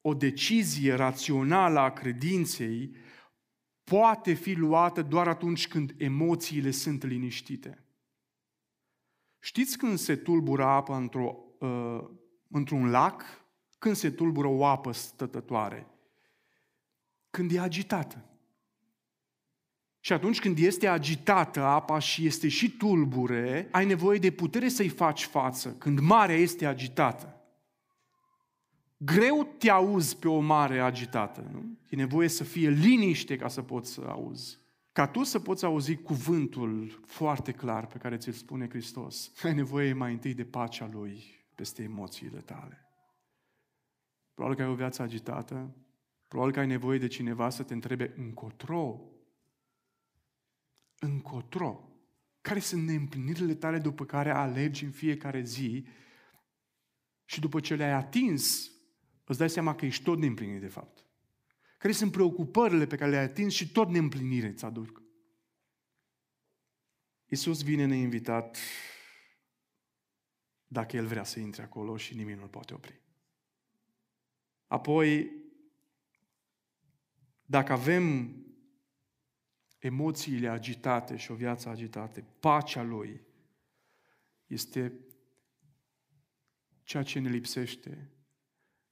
o 0.00 0.14
decizie 0.14 0.94
rațională 0.94 1.78
a 1.78 1.92
credinței 1.92 2.96
poate 3.84 4.32
fi 4.32 4.52
luată 4.52 5.02
doar 5.02 5.28
atunci 5.28 5.68
când 5.68 5.94
emoțiile 5.96 6.70
sunt 6.70 7.04
liniștite. 7.04 7.86
Știți 9.38 9.78
când 9.78 9.98
se 9.98 10.16
tulbură 10.16 10.64
apa 10.64 10.96
într-o, 10.96 11.44
uh, 11.58 12.08
într-un 12.48 12.90
lac? 12.90 13.24
Când 13.78 13.94
se 13.94 14.10
tulbură 14.10 14.48
o 14.48 14.64
apă 14.64 14.92
stătătoare? 14.92 15.91
Când 17.32 17.52
e 17.52 17.60
agitată. 17.60 18.24
Și 20.00 20.12
atunci 20.12 20.40
când 20.40 20.58
este 20.58 20.86
agitată 20.86 21.60
apa 21.60 21.98
și 21.98 22.26
este 22.26 22.48
și 22.48 22.70
tulbure, 22.70 23.68
ai 23.70 23.86
nevoie 23.86 24.18
de 24.18 24.30
putere 24.30 24.68
să-i 24.68 24.88
faci 24.88 25.24
față, 25.24 25.74
când 25.78 25.98
marea 25.98 26.36
este 26.36 26.66
agitată. 26.66 27.40
Greu 28.96 29.44
te 29.58 29.70
auzi 29.70 30.16
pe 30.16 30.28
o 30.28 30.40
mare 30.40 30.80
agitată, 30.80 31.50
nu? 31.52 31.78
E 31.88 31.96
nevoie 31.96 32.28
să 32.28 32.44
fie 32.44 32.68
liniște 32.68 33.36
ca 33.36 33.48
să 33.48 33.62
poți 33.62 33.92
să 33.92 34.00
auzi. 34.00 34.58
Ca 34.92 35.06
tu 35.06 35.22
să 35.22 35.38
poți 35.38 35.64
auzi 35.64 35.96
cuvântul 35.96 37.00
foarte 37.06 37.52
clar 37.52 37.86
pe 37.86 37.98
care 37.98 38.16
ți-l 38.16 38.32
spune 38.32 38.68
Hristos, 38.68 39.32
ai 39.42 39.54
nevoie 39.54 39.92
mai 39.92 40.12
întâi 40.12 40.34
de 40.34 40.44
pacea 40.44 40.88
Lui 40.92 41.44
peste 41.54 41.82
emoțiile 41.82 42.40
tale. 42.40 42.86
Probabil 44.34 44.58
că 44.58 44.64
ai 44.64 44.70
o 44.70 44.74
viață 44.74 45.02
agitată, 45.02 45.76
probabil 46.32 46.54
că 46.54 46.60
ai 46.60 46.66
nevoie 46.66 46.98
de 46.98 47.06
cineva 47.06 47.50
să 47.50 47.62
te 47.62 47.72
întrebe 47.72 48.12
încotro. 48.16 49.00
Încotro. 50.98 51.88
Care 52.40 52.58
sunt 52.58 52.86
neîmplinirile 52.86 53.54
tale 53.54 53.78
după 53.78 54.04
care 54.04 54.30
alergi 54.30 54.84
în 54.84 54.90
fiecare 54.90 55.42
zi 55.42 55.86
și 57.24 57.40
după 57.40 57.60
ce 57.60 57.74
le-ai 57.74 57.92
atins, 57.92 58.72
îți 59.24 59.38
dai 59.38 59.50
seama 59.50 59.74
că 59.74 59.84
ești 59.86 60.02
tot 60.02 60.18
neîmplinit 60.18 60.60
de 60.60 60.68
fapt. 60.68 61.04
Care 61.78 61.92
sunt 61.92 62.12
preocupările 62.12 62.86
pe 62.86 62.96
care 62.96 63.10
le-ai 63.10 63.24
atins 63.24 63.52
și 63.52 63.72
tot 63.72 63.88
neîmplinire 63.88 64.46
îți 64.46 64.64
aduc. 64.64 65.02
Iisus 67.26 67.62
vine 67.62 67.86
neinvitat 67.86 68.58
dacă 70.66 70.96
El 70.96 71.06
vrea 71.06 71.24
să 71.24 71.40
intre 71.40 71.62
acolo 71.62 71.96
și 71.96 72.16
nimeni 72.16 72.38
nu-L 72.38 72.48
poate 72.48 72.74
opri. 72.74 73.00
Apoi, 74.66 75.40
dacă 77.52 77.72
avem 77.72 78.36
emoțiile 79.78 80.48
agitate 80.48 81.16
și 81.16 81.30
o 81.30 81.34
viață 81.34 81.68
agitată, 81.68 82.24
pacea 82.40 82.82
Lui 82.82 83.20
este 84.46 84.92
ceea 86.82 87.02
ce 87.02 87.18
ne 87.18 87.28
lipsește, 87.28 88.10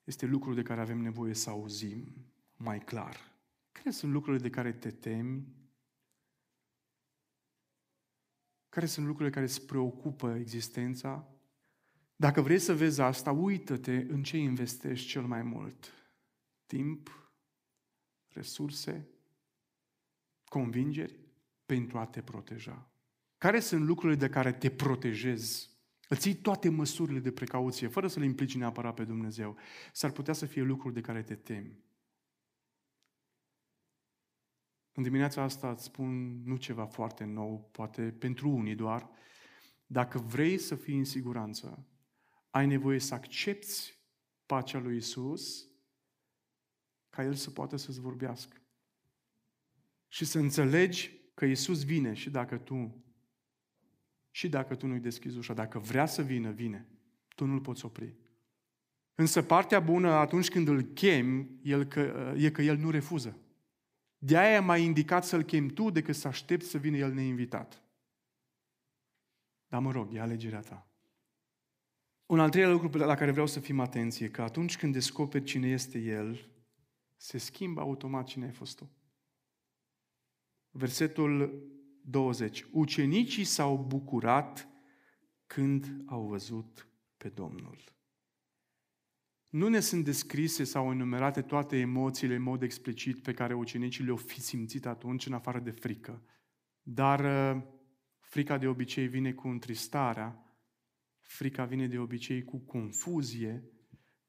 este 0.05 0.27
lucrul 0.27 0.55
de 0.55 0.63
care 0.63 0.81
avem 0.81 0.99
nevoie 0.99 1.35
să 1.35 1.51
auzim 1.51 2.15
mai 2.57 2.79
clar. 2.79 3.17
Care 3.73 3.91
sunt 3.91 4.13
lucrurile 4.13 4.43
de 4.43 4.51
care 4.51 4.73
te 4.73 4.91
temi? 4.91 5.47
Care 8.69 8.87
sunt 8.87 9.07
lucrurile 9.07 9.35
care 9.35 9.47
îți 9.47 9.67
preocupă 9.67 10.35
existența? 10.35 11.29
Dacă 12.17 12.41
vrei 12.41 12.59
să 12.59 12.75
vezi 12.75 13.01
asta, 13.01 13.31
uită-te 13.31 13.97
în 13.97 14.23
ce 14.23 14.37
investești 14.37 15.09
cel 15.09 15.23
mai 15.23 15.43
mult. 15.43 15.93
Timp, 16.67 17.20
resurse, 18.33 19.09
convingeri 20.45 21.19
pentru 21.67 21.99
a 21.99 22.07
te 22.07 22.23
proteja. 22.23 22.91
Care 23.39 23.61
sunt 23.61 23.85
lucrurile 23.85 24.19
de 24.19 24.29
care 24.29 24.53
te 24.53 24.71
protejezi? 24.71 25.71
Îți 26.09 26.29
iei 26.29 26.37
toate 26.37 26.69
măsurile 26.69 27.19
de 27.19 27.33
precauție, 27.33 27.89
fără 27.89 28.07
să 28.07 28.19
le 28.19 28.25
implici 28.25 28.57
neapărat 28.57 28.95
pe 28.95 29.05
Dumnezeu. 29.05 29.57
S-ar 29.93 30.11
putea 30.11 30.35
să 30.35 30.47
fie 30.47 30.63
lucruri 30.63 30.95
de 30.95 31.01
care 31.01 31.23
te 31.23 31.35
temi. 31.35 31.85
În 34.93 35.03
dimineața 35.03 35.43
asta 35.43 35.71
îți 35.71 35.85
spun 35.85 36.43
nu 36.45 36.57
ceva 36.57 36.87
foarte 36.87 37.25
nou, 37.25 37.69
poate 37.73 38.03
pentru 38.03 38.49
unii 38.49 38.75
doar. 38.75 39.11
Dacă 39.87 40.19
vrei 40.19 40.59
să 40.59 40.75
fii 40.75 40.99
în 40.99 41.05
siguranță, 41.05 41.87
ai 42.51 42.67
nevoie 42.67 42.99
să 42.99 43.15
accepti 43.15 43.99
pacea 44.47 44.79
lui 44.79 44.97
Isus 44.97 45.70
ca 47.11 47.25
El 47.25 47.35
să 47.35 47.51
poată 47.51 47.77
să-ți 47.77 48.01
vorbească. 48.01 48.57
Și 50.09 50.25
să 50.25 50.39
înțelegi 50.39 51.19
că 51.35 51.45
Isus 51.45 51.85
vine 51.85 52.15
și 52.15 52.31
dacă 52.31 52.59
tu 52.59 53.05
și 54.31 54.49
dacă 54.49 54.75
tu 54.75 54.87
nu-i 54.87 55.01
deschizi 55.01 55.39
ușa, 55.39 55.55
dacă 55.55 55.79
vrea 55.79 56.07
să 56.07 56.23
vină, 56.23 56.51
vine. 56.51 56.87
Tu 57.29 57.45
nu-l 57.45 57.61
poți 57.61 57.85
opri. 57.85 58.15
Însă 59.15 59.43
partea 59.43 59.81
bună 59.81 60.11
atunci 60.11 60.49
când 60.49 60.69
îl 60.69 60.83
chem 60.83 61.59
el 61.63 61.85
că, 61.85 62.35
e 62.37 62.51
că 62.51 62.63
el 62.63 62.77
nu 62.77 62.91
refuză. 62.91 63.39
De 64.19 64.39
aia 64.39 64.55
e 64.55 64.59
mai 64.59 64.83
indicat 64.83 65.25
să-l 65.25 65.43
chem 65.43 65.69
tu 65.69 65.91
decât 65.91 66.15
să 66.15 66.29
aștepți 66.29 66.69
să 66.69 66.79
vină 66.79 66.97
el 66.97 67.13
neinvitat. 67.13 67.83
Dar 69.69 69.81
mă 69.81 69.91
rog, 69.91 70.15
e 70.15 70.21
alegerea 70.21 70.61
ta. 70.61 70.89
Un 72.27 72.41
al 72.41 72.51
treilea 72.51 72.73
lucru 72.73 72.99
la 72.99 73.15
care 73.15 73.31
vreau 73.31 73.47
să 73.47 73.61
fim 73.61 73.81
atenție, 73.81 74.31
că 74.31 74.43
atunci 74.43 74.77
când 74.77 74.93
descoperi 74.93 75.45
cine 75.45 75.69
este 75.69 75.99
El, 75.99 76.49
se 77.21 77.39
schimbă 77.39 77.81
automat 77.81 78.27
cine 78.27 78.45
ai 78.45 78.53
fost 78.53 78.77
tu. 78.77 78.91
Versetul 80.71 81.65
20. 82.03 82.67
Ucenicii 82.71 83.45
s-au 83.45 83.79
bucurat 83.79 84.69
când 85.47 86.03
au 86.07 86.27
văzut 86.27 86.89
pe 87.17 87.29
Domnul. 87.29 87.79
Nu 89.49 89.69
ne 89.69 89.81
sunt 89.81 90.05
descrise 90.05 90.65
sau 90.65 90.91
enumerate 90.91 91.43
toate 91.43 91.79
emoțiile 91.79 92.35
în 92.35 92.43
mod 92.43 92.63
explicit 92.63 93.23
pe 93.23 93.33
care 93.33 93.55
ucenicii 93.55 94.05
le-au 94.05 94.17
fi 94.17 94.41
simțit 94.41 94.87
atunci, 94.87 95.27
în 95.27 95.33
afară 95.33 95.59
de 95.59 95.71
frică. 95.71 96.23
Dar 96.83 97.21
uh, 97.55 97.63
frica 98.21 98.59
de 98.59 98.67
obicei 98.67 99.09
vine 99.09 99.33
cu 99.33 99.49
întristarea, 99.49 100.57
frica 101.21 101.65
vine 101.65 101.87
de 101.87 101.99
obicei 101.99 102.45
cu 102.45 102.59
confuzie, 102.59 103.65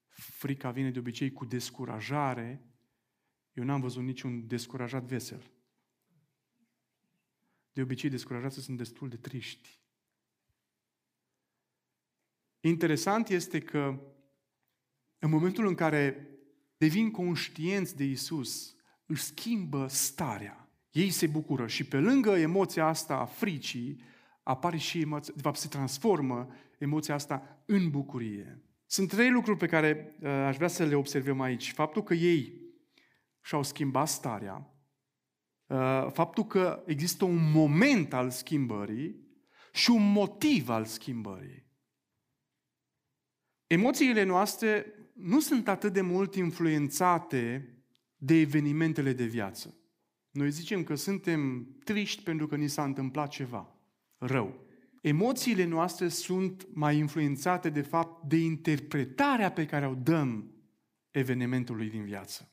frica 0.08 0.72
vine 0.72 0.92
de 0.92 1.00
obicei 1.00 1.32
cu 1.32 1.46
descurajare. 1.46 2.66
Eu 3.54 3.64
n-am 3.64 3.82
văzut 3.82 4.04
niciun 4.04 4.48
descurajat 4.48 5.04
vesel. 5.04 5.52
De 7.74 7.82
obicei, 7.82 8.10
descurajații 8.10 8.62
sunt 8.62 8.78
destul 8.78 9.10
de 9.10 9.16
triști. 9.16 9.80
Interesant 12.60 13.30
este 13.30 13.60
că 13.60 14.00
în 15.20 15.30
momentul 15.30 15.68
în 15.68 15.76
care 15.76 16.30
devin 16.78 17.12
conștienți 17.12 17.96
de 17.96 18.04
Isus, 18.04 18.76
își 19.06 19.24
schimbă 19.24 19.88
starea. 19.88 20.70
Ei 20.92 21.10
se 21.10 21.28
bucură 21.28 21.68
și 21.68 21.84
pe 21.84 21.98
lângă 21.98 22.30
emoția 22.30 22.86
asta 22.86 23.16
a 23.16 23.26
fricii, 23.26 24.02
apare 24.44 24.78
și 24.78 25.02
emoția, 25.02 25.34
de 25.36 25.42
fapt 25.42 25.58
se 25.58 25.68
transformă 25.68 26.48
emoția 26.78 27.14
asta 27.14 27.64
în 27.66 27.90
bucurie. 27.90 28.62
Sunt 28.86 29.10
trei 29.10 29.32
lucruri 29.32 29.58
pe 29.58 29.68
care 29.68 30.16
uh, 30.20 30.30
aș 30.30 30.56
vrea 30.56 30.68
să 30.68 30.86
le 30.86 30.96
observăm 30.96 31.42
aici. 31.42 31.72
Faptul 31.72 32.04
că 32.04 32.14
ei 32.14 32.61
și-au 33.42 33.64
schimbat 33.64 34.08
starea, 34.08 34.74
uh, 35.66 36.08
faptul 36.12 36.46
că 36.46 36.84
există 36.86 37.26
un 37.26 37.52
moment 37.52 38.14
al 38.14 38.30
schimbării 38.30 39.30
și 39.74 39.90
un 39.90 40.12
motiv 40.12 40.70
al 40.70 40.86
schimbării. 40.86 41.70
Emoțiile 43.68 44.24
noastre 44.24 44.94
nu 45.14 45.40
sunt 45.40 45.68
atât 45.68 45.94
de 45.94 46.02
mult 46.02 46.36
influențate 46.36 47.76
de 48.16 48.34
evenimentele 48.34 49.14
de 49.14 49.26
viață. 49.26 49.76
Noi 50.32 50.52
zicem 50.52 50.84
că 50.84 50.96
suntem 50.96 51.68
triști 51.84 52.24
pentru 52.24 52.48
că 52.48 52.56
ni 52.56 52.68
s-a 52.68 52.84
întâmplat 52.84 53.30
ceva 53.30 53.76
rău. 54.18 54.66
Emoțiile 55.02 55.66
noastre 55.66 56.08
sunt 56.08 56.68
mai 56.74 56.98
influențate, 56.98 57.70
de 57.70 57.82
fapt, 57.82 58.28
de 58.28 58.38
interpretarea 58.38 59.52
pe 59.52 59.66
care 59.66 59.88
o 59.88 59.94
dăm 59.94 60.52
evenimentului 61.10 61.90
din 61.90 62.04
viață. 62.04 62.51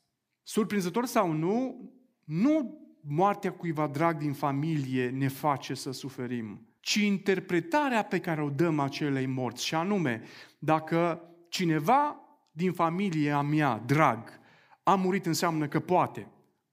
Surprinzător 0.48 1.06
sau 1.06 1.32
nu, 1.32 1.90
nu 2.24 2.78
moartea 3.00 3.52
cuiva 3.52 3.86
drag 3.86 4.18
din 4.18 4.32
familie 4.32 5.10
ne 5.10 5.28
face 5.28 5.74
să 5.74 5.90
suferim, 5.90 6.66
ci 6.80 6.94
interpretarea 6.94 8.04
pe 8.04 8.20
care 8.20 8.42
o 8.42 8.50
dăm 8.50 8.78
acelei 8.78 9.26
morți. 9.26 9.64
Și 9.64 9.74
anume, 9.74 10.22
dacă 10.58 11.22
cineva 11.48 12.20
din 12.50 12.72
familia 12.72 13.40
mea, 13.40 13.82
drag, 13.86 14.40
a 14.82 14.94
murit, 14.94 15.26
înseamnă 15.26 15.68
că 15.68 15.80
poate 15.80 16.30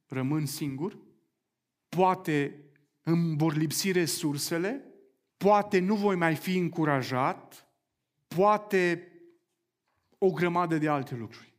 rămân 0.08 0.46
singur, 0.46 0.98
poate 1.90 2.64
îmi 3.04 3.38
vor 3.38 3.56
lipsi 3.56 3.92
resursele, 3.92 4.84
poate 5.38 5.80
nu 5.80 5.96
voi 5.96 6.16
mai 6.16 6.36
fi 6.36 6.58
încurajat, 6.58 7.68
poate 8.28 9.12
o 10.18 10.32
grămadă 10.32 10.78
de 10.78 10.88
alte 10.88 11.16
lucruri. 11.16 11.55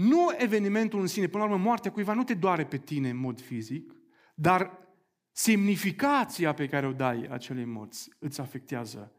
Nu 0.00 0.28
evenimentul 0.36 1.00
în 1.00 1.06
sine, 1.06 1.26
până 1.26 1.44
la 1.44 1.50
urmă, 1.50 1.62
moartea 1.64 1.92
cuiva 1.92 2.12
nu 2.14 2.24
te 2.24 2.34
doare 2.34 2.64
pe 2.64 2.78
tine 2.78 3.10
în 3.10 3.16
mod 3.16 3.40
fizic, 3.40 3.92
dar 4.34 4.78
semnificația 5.32 6.52
pe 6.52 6.66
care 6.66 6.86
o 6.86 6.92
dai 6.92 7.26
acelei 7.30 7.64
morți 7.64 8.10
îți 8.18 8.40
afectează 8.40 9.12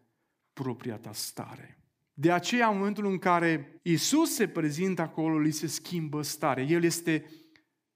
propria 0.54 0.98
ta 0.98 1.12
stare. 1.14 1.84
De 2.14 2.32
aceea, 2.32 2.68
în 2.68 2.78
momentul 2.78 3.06
în 3.06 3.18
care 3.18 3.80
Isus 3.82 4.34
se 4.34 4.48
prezintă 4.48 5.02
acolo, 5.02 5.40
li 5.40 5.52
se 5.52 5.68
schimbă 5.68 6.22
starea. 6.22 6.64
El 6.64 6.84
este, 6.84 7.26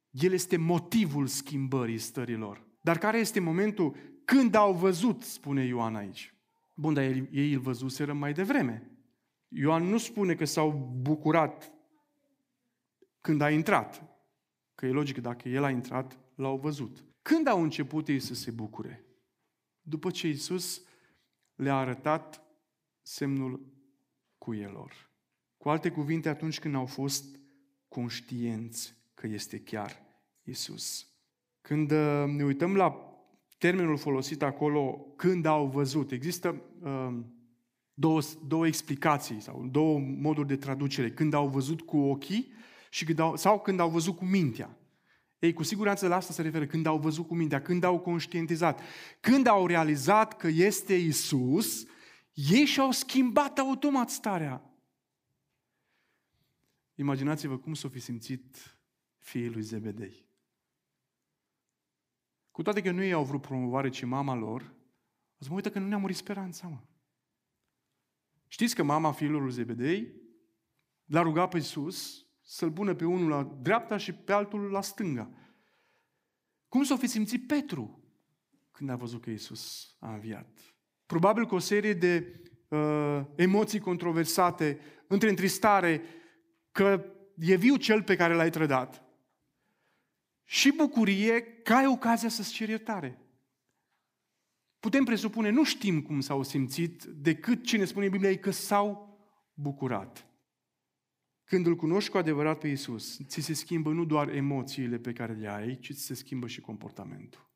el 0.09 0.33
este 0.33 0.57
motivul 0.57 1.27
schimbării 1.27 1.97
stărilor. 1.97 2.67
Dar 2.81 2.97
care 2.97 3.17
este 3.17 3.39
momentul 3.39 3.95
când 4.25 4.55
au 4.55 4.73
văzut, 4.73 5.23
spune 5.23 5.65
Ioan 5.65 5.95
aici? 5.95 6.33
Bun, 6.73 6.93
dar 6.93 7.03
ei, 7.03 7.29
ei 7.31 7.53
îl 7.53 7.59
văzuseră 7.59 8.13
mai 8.13 8.33
devreme. 8.33 8.89
Ioan 9.47 9.83
nu 9.83 9.97
spune 9.97 10.33
că 10.33 10.45
s-au 10.45 10.97
bucurat 11.01 11.74
când 13.25 13.41
a 13.41 13.49
intrat. 13.49 14.03
Că 14.75 14.85
e 14.85 14.89
logic, 14.89 15.17
dacă 15.17 15.49
el 15.49 15.63
a 15.63 15.69
intrat, 15.69 16.17
l-au 16.35 16.57
văzut. 16.57 17.03
Când 17.21 17.47
au 17.47 17.61
început 17.61 18.07
ei 18.07 18.19
să 18.19 18.33
se 18.33 18.51
bucure? 18.51 19.05
După 19.81 20.11
ce 20.11 20.27
Iisus 20.27 20.81
le-a 21.55 21.75
arătat 21.75 22.41
semnul 23.01 23.73
cuielor. 24.37 25.09
Cu 25.57 25.69
alte 25.69 25.89
cuvinte, 25.91 26.29
atunci 26.29 26.59
când 26.59 26.75
au 26.75 26.85
fost 26.85 27.39
conștienți 27.87 28.95
că 29.13 29.27
este 29.27 29.59
chiar 29.59 30.01
Isus. 30.43 31.07
Când 31.61 31.91
uh, 31.91 32.23
ne 32.27 32.43
uităm 32.43 32.75
la 32.75 33.15
termenul 33.57 33.97
folosit 33.97 34.41
acolo, 34.41 35.13
când 35.15 35.45
au 35.45 35.67
văzut, 35.67 36.11
există 36.11 36.61
uh, 36.81 37.19
două, 37.93 38.21
două 38.47 38.67
explicații 38.67 39.41
sau 39.41 39.65
două 39.71 39.99
moduri 39.99 40.47
de 40.47 40.55
traducere. 40.55 41.11
Când 41.11 41.33
au 41.33 41.47
văzut 41.47 41.81
cu 41.81 41.97
ochii 41.97 42.53
și 42.95 43.05
când 43.05 43.19
au, 43.19 43.35
sau 43.35 43.61
când 43.61 43.79
au 43.79 43.89
văzut 43.89 44.15
cu 44.15 44.25
mintea. 44.25 44.77
Ei, 45.39 45.53
cu 45.53 45.63
siguranță 45.63 46.07
la 46.07 46.15
asta 46.15 46.33
se 46.33 46.41
referă 46.41 46.65
când 46.65 46.85
au 46.85 46.97
văzut 46.97 47.27
cu 47.27 47.35
mintea, 47.35 47.61
când 47.61 47.83
au 47.83 47.99
conștientizat, 47.99 48.81
când 49.19 49.47
au 49.47 49.67
realizat 49.67 50.37
că 50.37 50.47
este 50.47 50.93
Isus, 50.93 51.85
ei 52.33 52.65
și-au 52.65 52.91
schimbat 52.91 53.59
automat 53.59 54.09
starea. 54.09 54.75
Imaginați-vă 56.93 57.57
cum 57.57 57.73
s-o 57.73 57.89
fi 57.89 57.99
simțit 57.99 58.77
fiii 59.17 59.49
lui 59.49 59.61
Zebedei. 59.61 60.25
Cu 62.51 62.61
toate 62.61 62.81
că 62.81 62.91
nu 62.91 63.03
ei 63.03 63.13
au 63.13 63.23
vrut 63.23 63.41
promovare, 63.41 63.89
ci 63.89 64.03
mama 64.03 64.33
lor, 64.33 64.73
să 65.37 65.47
mă 65.49 65.55
uită 65.55 65.71
că 65.71 65.79
nu 65.79 65.87
ne-a 65.87 65.97
murit 65.97 66.15
speranța, 66.15 66.67
mă. 66.67 66.79
Știți 68.47 68.75
că 68.75 68.83
mama 68.83 69.11
fiilor 69.11 69.41
lui 69.41 69.51
Zebedei 69.51 70.13
l-a 71.05 71.21
rugat 71.21 71.49
pe 71.49 71.57
Iisus 71.57 72.24
să-l 72.47 72.71
pună 72.71 72.93
pe 72.93 73.05
unul 73.05 73.29
la 73.29 73.57
dreapta 73.61 73.97
și 73.97 74.13
pe 74.13 74.33
altul 74.33 74.71
la 74.71 74.81
stânga. 74.81 75.29
Cum 76.67 76.83
s-o 76.83 76.97
fi 76.97 77.07
simțit 77.07 77.47
Petru 77.47 78.03
când 78.71 78.89
a 78.89 78.95
văzut 78.95 79.21
că 79.21 79.29
Iisus 79.29 79.95
a 79.99 80.13
înviat? 80.13 80.59
Probabil 81.05 81.45
cu 81.45 81.55
o 81.55 81.59
serie 81.59 81.93
de 81.93 82.41
uh, 82.67 83.21
emoții 83.35 83.79
controversate, 83.79 84.79
între 85.07 85.29
întristare 85.29 86.01
că 86.71 87.05
e 87.37 87.55
viu 87.55 87.75
cel 87.75 88.03
pe 88.03 88.15
care 88.15 88.33
l-ai 88.33 88.49
trădat 88.49 89.03
și 90.43 90.71
bucurie 90.71 91.41
că 91.41 91.73
ai 91.73 91.87
ocazia 91.87 92.29
să-ți 92.29 92.51
ceri 92.51 92.69
iertare. 92.69 93.19
Putem 94.79 95.03
presupune, 95.03 95.49
nu 95.49 95.63
știm 95.63 96.01
cum 96.01 96.19
s-au 96.19 96.43
simțit, 96.43 97.03
decât 97.03 97.63
ce 97.63 97.77
ne 97.77 97.85
spune 97.85 98.09
Biblia 98.09 98.37
că 98.37 98.51
s-au 98.51 99.19
bucurat. 99.53 100.27
Când 101.45 101.65
îl 101.65 101.75
cunoști 101.75 102.09
cu 102.09 102.17
adevărat 102.17 102.59
pe 102.59 102.67
Isus, 102.67 103.19
ți 103.25 103.41
se 103.41 103.53
schimbă 103.53 103.91
nu 103.91 104.05
doar 104.05 104.29
emoțiile 104.29 104.97
pe 104.97 105.13
care 105.13 105.33
le 105.33 105.47
ai, 105.47 105.79
ci 105.79 105.93
ți 105.93 106.01
se 106.01 106.13
schimbă 106.13 106.47
și 106.47 106.61
comportamentul. 106.61 107.49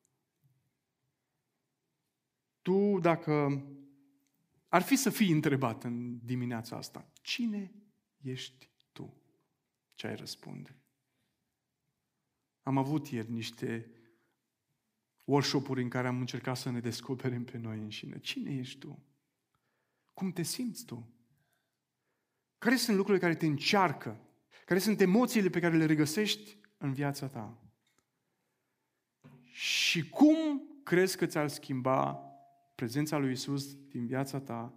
Tu, 2.62 2.98
dacă 3.00 3.64
ar 4.68 4.82
fi 4.82 4.96
să 4.96 5.10
fii 5.10 5.32
întrebat 5.32 5.84
în 5.84 6.18
dimineața 6.24 6.76
asta, 6.76 7.10
cine 7.22 7.72
ești 8.20 8.70
tu? 8.92 9.22
Ce 9.94 10.06
ai 10.06 10.16
răspunde? 10.16 10.76
Am 12.62 12.78
avut 12.78 13.06
ieri 13.06 13.30
niște 13.30 13.90
workshop-uri 15.24 15.82
în 15.82 15.88
care 15.88 16.08
am 16.08 16.18
încercat 16.18 16.56
să 16.56 16.70
ne 16.70 16.80
descoperim 16.80 17.44
pe 17.44 17.58
noi 17.58 17.78
înșine. 17.78 18.18
Cine 18.18 18.54
ești 18.54 18.78
tu? 18.78 19.04
Cum 20.12 20.32
te 20.32 20.42
simți 20.42 20.84
tu? 20.84 21.19
Care 22.60 22.76
sunt 22.76 22.96
lucrurile 22.96 23.24
care 23.24 23.38
te 23.38 23.46
încearcă? 23.46 24.20
Care 24.64 24.80
sunt 24.80 25.00
emoțiile 25.00 25.48
pe 25.48 25.60
care 25.60 25.76
le 25.76 25.84
regăsești 25.84 26.58
în 26.78 26.92
viața 26.92 27.26
ta? 27.26 27.62
Și 29.52 30.08
cum 30.08 30.36
crezi 30.84 31.16
că 31.16 31.26
ți-ar 31.26 31.48
schimba 31.48 32.12
prezența 32.74 33.16
lui 33.16 33.32
Isus 33.32 33.74
din 33.74 34.06
viața 34.06 34.40
ta 34.40 34.74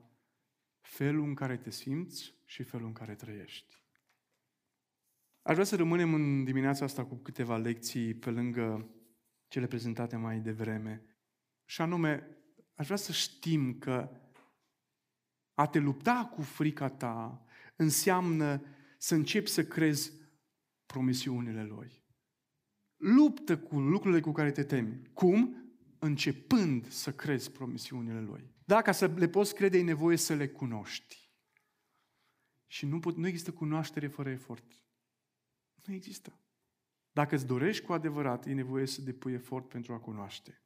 felul 0.82 1.24
în 1.24 1.34
care 1.34 1.58
te 1.58 1.70
simți 1.70 2.36
și 2.46 2.64
felul 2.64 2.88
în 2.88 2.94
care 2.94 3.16
trăiești? 3.16 3.84
Aș 5.42 5.54
vrea 5.54 5.66
să 5.66 5.76
rămânem 5.76 6.14
în 6.14 6.44
dimineața 6.44 6.86
asta 6.86 7.06
cu 7.06 7.16
câteva 7.16 7.58
lecții 7.58 8.14
pe 8.14 8.30
lângă 8.30 8.90
cele 9.48 9.68
prezentate 9.68 10.16
mai 10.16 10.40
devreme. 10.40 11.06
Și 11.66 11.82
anume, 11.82 12.38
aș 12.76 12.86
vrea 12.86 12.98
să 12.98 13.12
știm 13.12 13.78
că 13.80 14.22
a 15.54 15.68
te 15.68 15.80
lupta 15.80 16.32
cu 16.36 16.42
frica 16.42 16.90
ta 16.90 17.43
înseamnă 17.76 18.66
să 18.98 19.16
începi 19.16 19.50
să 19.50 19.66
crezi 19.66 20.12
promisiunile 20.86 21.64
Lui. 21.64 22.04
Luptă 22.98 23.58
cu 23.58 23.80
lucrurile 23.80 24.22
cu 24.22 24.32
care 24.32 24.52
te 24.52 24.64
temi. 24.64 25.02
Cum? 25.14 25.58
Începând 26.00 26.88
să 26.88 27.14
crezi 27.14 27.52
promisiunile 27.52 28.22
Lui. 28.22 28.54
Dacă 28.66 28.92
să 28.92 29.14
le 29.16 29.28
poți 29.28 29.56
crede, 29.56 29.78
e 29.78 29.84
nevoie 29.84 30.18
să 30.18 30.34
le 30.34 30.48
cunoști. 30.48 31.32
Și 32.68 32.86
nu, 32.86 33.00
pot, 33.00 33.16
nu 33.16 33.28
există 33.28 33.52
cunoaștere 33.52 34.08
fără 34.08 34.30
efort. 34.30 34.84
Nu 35.86 35.94
există. 35.94 36.40
Dacă 37.12 37.36
îți 37.36 37.46
dorești 37.46 37.86
cu 37.86 37.94
adevărat, 37.94 38.46
e 38.46 38.54
nevoie 38.54 38.86
să 38.86 39.02
depui 39.02 39.34
efort 39.34 39.68
pentru 39.68 39.94
a 39.94 40.00
cunoaște. 40.00 40.64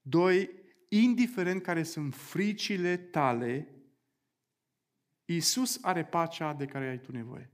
Doi, 0.00 0.50
indiferent 0.88 1.62
care 1.62 1.82
sunt 1.82 2.14
fricile 2.14 2.96
tale, 2.96 3.81
Iisus 5.32 5.78
are 5.82 6.04
pacea 6.04 6.54
de 6.54 6.66
care 6.66 6.88
ai 6.88 7.00
tu 7.00 7.12
nevoie. 7.12 7.52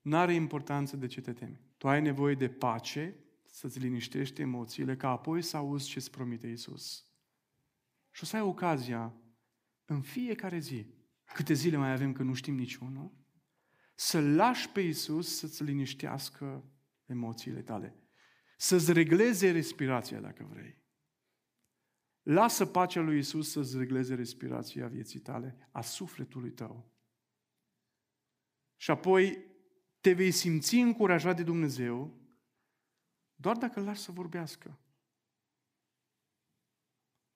Nu 0.00 0.16
are 0.16 0.34
importanță 0.34 0.96
de 0.96 1.06
ce 1.06 1.20
te 1.20 1.32
temi. 1.32 1.60
Tu 1.76 1.88
ai 1.88 2.00
nevoie 2.00 2.34
de 2.34 2.48
pace, 2.48 3.16
să-ți 3.46 3.78
liniștești 3.78 4.40
emoțiile, 4.40 4.96
ca 4.96 5.10
apoi 5.10 5.42
să 5.42 5.56
auzi 5.56 5.88
ce 5.88 5.98
îți 5.98 6.10
promite 6.10 6.46
Iisus. 6.46 7.06
Și 8.10 8.22
o 8.22 8.26
să 8.26 8.36
ai 8.36 8.42
ocazia 8.42 9.14
în 9.84 10.00
fiecare 10.00 10.58
zi, 10.58 10.86
câte 11.24 11.52
zile 11.52 11.76
mai 11.76 11.92
avem 11.92 12.12
că 12.12 12.22
nu 12.22 12.34
știm 12.34 12.54
niciunul, 12.54 13.12
să 13.94 14.20
lași 14.20 14.68
pe 14.68 14.80
Iisus 14.80 15.36
să-ți 15.36 15.62
liniștească 15.62 16.64
emoțiile 17.06 17.62
tale. 17.62 17.96
Să-ți 18.56 18.92
regleze 18.92 19.50
respirația, 19.50 20.20
dacă 20.20 20.46
vrei. 20.50 20.81
Lasă 22.22 22.66
pacea 22.66 23.00
lui 23.00 23.18
Isus 23.18 23.50
să-ți 23.50 23.76
regleze 23.76 24.14
respirația 24.14 24.88
vieții 24.88 25.20
tale, 25.20 25.68
a 25.70 25.80
sufletului 25.80 26.50
tău. 26.50 26.90
Și 28.76 28.90
apoi 28.90 29.44
te 30.00 30.12
vei 30.12 30.30
simți 30.30 30.74
încurajat 30.74 31.36
de 31.36 31.42
Dumnezeu 31.42 32.20
doar 33.34 33.56
dacă 33.56 33.80
îl 33.80 33.86
lași 33.86 34.00
să 34.00 34.12
vorbească. 34.12 34.78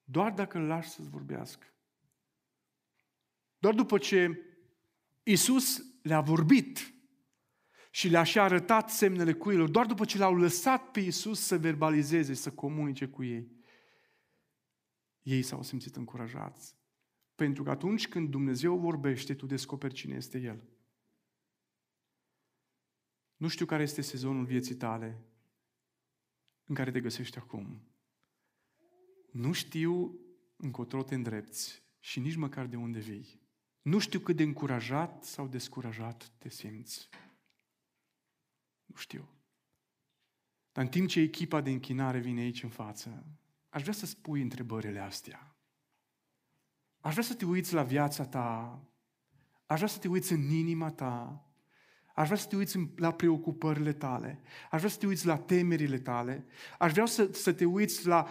Doar 0.05 0.33
dacă 0.33 0.59
îl 0.59 0.67
lași 0.67 0.89
să 0.89 1.03
vorbească. 1.03 1.67
Doar 3.59 3.75
după 3.75 3.99
ce 3.99 4.41
Isus 5.23 5.85
le-a 6.03 6.21
vorbit 6.21 6.95
și 7.91 8.09
le-a 8.09 8.23
și 8.23 8.39
arătat 8.39 8.91
semnele 8.91 9.33
cuilor, 9.33 9.69
doar 9.69 9.87
după 9.87 10.05
ce 10.05 10.19
l-au 10.19 10.37
lăsat 10.37 10.91
pe 10.91 11.01
Isus 11.01 11.41
să 11.41 11.59
verbalizeze, 11.59 12.35
să 12.35 12.53
comunice 12.53 13.09
cu 13.09 13.25
ei, 13.25 13.56
ei 15.27 15.43
s-au 15.43 15.63
simțit 15.63 15.97
încurajați. 15.97 16.77
Pentru 17.35 17.63
că 17.63 17.71
atunci 17.71 18.09
când 18.09 18.31
Dumnezeu 18.31 18.79
vorbește, 18.79 19.35
tu 19.35 19.47
descoperi 19.47 19.95
cine 19.95 20.15
este 20.15 20.39
El. 20.39 20.63
Nu 23.37 23.49
știu 23.49 23.67
care 23.67 23.83
este 23.83 24.01
sezonul 24.01 24.45
vieții 24.45 24.75
tale 24.75 25.25
în 26.65 26.75
care 26.75 26.91
te 26.91 27.01
găsești 27.01 27.39
acum. 27.39 27.83
Nu 29.31 29.53
știu 29.53 30.19
încotro 30.57 31.03
te 31.03 31.15
îndrepți 31.15 31.83
și 31.99 32.21
nici 32.21 32.37
măcar 32.37 32.67
de 32.67 32.77
unde 32.77 32.99
vii. 32.99 33.41
Nu 33.83 33.99
știu 33.99 34.21
cât 34.21 34.37
de 34.37 34.43
încurajat 34.43 35.25
sau 35.25 35.49
descurajat 35.49 36.33
te 36.39 36.49
simți. 36.49 37.09
Nu 38.85 38.97
știu. 38.97 39.29
Dar 40.73 40.85
în 40.85 40.91
timp 40.91 41.09
ce 41.09 41.21
echipa 41.21 41.61
de 41.61 41.71
închinare 41.71 42.19
vine 42.19 42.41
aici 42.41 42.63
în 42.63 42.69
față, 42.69 43.27
aș 43.77 43.83
vrea 43.83 43.95
să 43.95 44.07
spui 44.07 44.43
întrebările 44.43 44.99
astea. 44.99 45.57
Aș 47.01 47.13
vrea 47.13 47.25
să 47.25 47.35
te 47.35 47.45
uiți 47.45 47.75
la 47.75 47.83
viața 47.83 48.25
ta, 48.25 48.81
aș 49.67 49.77
vrea 49.77 49.89
să 49.89 49.99
te 49.99 50.09
uiți 50.09 50.33
în 50.33 50.51
inima 50.51 50.91
ta, 50.91 51.45
aș 52.15 52.27
vrea 52.27 52.39
să 52.39 52.47
te 52.47 52.57
uiți 52.57 52.79
la 52.97 53.13
preocupările 53.13 53.93
tale, 53.93 54.41
aș 54.71 54.79
vrea 54.79 54.91
să 54.91 54.99
te 54.99 55.07
uiți 55.07 55.27
la 55.27 55.39
temerile 55.39 55.99
tale, 55.99 56.47
aș 56.79 56.93
vrea 56.93 57.07
să, 57.07 57.29
să 57.33 57.53
te 57.53 57.65
uiți 57.65 58.07
la 58.07 58.29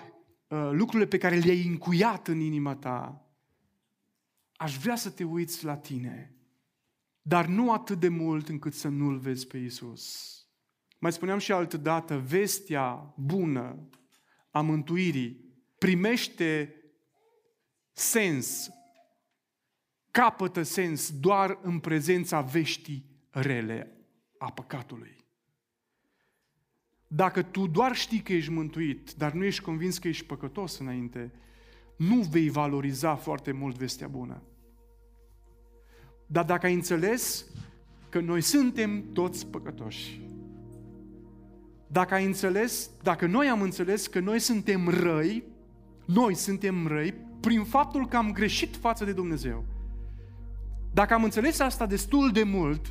uh, 0.47 0.69
lucrurile 0.71 1.07
pe 1.07 1.17
care 1.17 1.35
le-ai 1.35 1.67
încuiat 1.67 2.27
în 2.27 2.39
inima 2.39 2.75
ta. 2.75 3.29
Aș 4.55 4.77
vrea 4.77 4.95
să 4.95 5.09
te 5.09 5.23
uiți 5.23 5.65
la 5.65 5.77
tine, 5.77 6.35
dar 7.21 7.45
nu 7.45 7.73
atât 7.73 7.99
de 7.99 8.09
mult 8.09 8.49
încât 8.49 8.73
să 8.73 8.87
nu-L 8.87 9.17
vezi 9.17 9.47
pe 9.47 9.57
Isus. 9.57 10.33
Mai 10.99 11.11
spuneam 11.11 11.37
și 11.37 11.51
altă 11.51 11.77
dată, 11.77 12.17
vestea 12.17 13.13
bună 13.17 13.89
a 14.55 14.61
mântuirii 14.61 15.55
primește 15.77 16.75
sens, 17.91 18.69
capătă 20.11 20.61
sens 20.61 21.11
doar 21.19 21.59
în 21.61 21.79
prezența 21.79 22.41
veștii 22.41 23.05
rele 23.29 23.97
a 24.37 24.51
păcatului. 24.51 25.15
Dacă 27.07 27.41
tu 27.41 27.67
doar 27.67 27.95
știi 27.95 28.21
că 28.21 28.33
ești 28.33 28.51
mântuit, 28.51 29.13
dar 29.13 29.31
nu 29.33 29.43
ești 29.43 29.61
convins 29.61 29.97
că 29.97 30.07
ești 30.07 30.25
păcătos 30.25 30.79
înainte, 30.79 31.31
nu 31.97 32.21
vei 32.21 32.49
valoriza 32.49 33.15
foarte 33.15 33.51
mult 33.51 33.77
vestea 33.77 34.07
bună. 34.07 34.41
Dar 36.27 36.45
dacă 36.45 36.65
ai 36.65 36.73
înțeles 36.73 37.45
că 38.09 38.19
noi 38.19 38.41
suntem 38.41 39.11
toți 39.11 39.47
păcătoși, 39.47 40.21
dacă 41.95 42.13
ai 42.13 42.25
înțeles, 42.25 42.89
dacă 43.03 43.25
noi 43.25 43.47
am 43.47 43.61
înțeles 43.61 44.07
că 44.07 44.19
noi 44.19 44.39
suntem 44.39 44.87
răi, 44.87 45.43
noi 46.05 46.35
suntem 46.35 46.87
răi 46.87 47.13
prin 47.39 47.63
faptul 47.63 48.07
că 48.07 48.17
am 48.17 48.31
greșit 48.31 48.75
față 48.75 49.05
de 49.05 49.11
Dumnezeu. 49.11 49.65
Dacă 50.93 51.13
am 51.13 51.23
înțeles 51.23 51.59
asta 51.59 51.85
destul 51.85 52.31
de 52.31 52.43
mult 52.43 52.85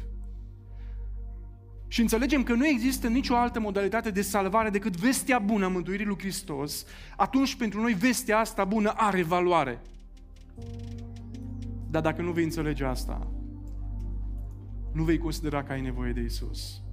și 1.88 2.00
înțelegem 2.00 2.42
că 2.42 2.54
nu 2.54 2.66
există 2.66 3.08
nicio 3.08 3.36
altă 3.36 3.60
modalitate 3.60 4.10
de 4.10 4.22
salvare 4.22 4.70
decât 4.70 4.96
vestea 4.96 5.38
bună 5.38 5.64
a 5.64 5.68
mântuirii 5.68 6.06
lui 6.06 6.18
Hristos, 6.18 6.86
atunci 7.16 7.56
pentru 7.56 7.80
noi 7.80 7.92
vestea 7.92 8.38
asta 8.38 8.64
bună 8.64 8.92
are 8.96 9.22
valoare. 9.22 9.82
Dar 11.90 12.02
dacă 12.02 12.22
nu 12.22 12.32
vei 12.32 12.44
înțelege 12.44 12.84
asta, 12.84 13.30
nu 14.92 15.02
vei 15.02 15.18
considera 15.18 15.62
că 15.62 15.72
ai 15.72 15.80
nevoie 15.80 16.12
de 16.12 16.20
Isus. 16.20 16.83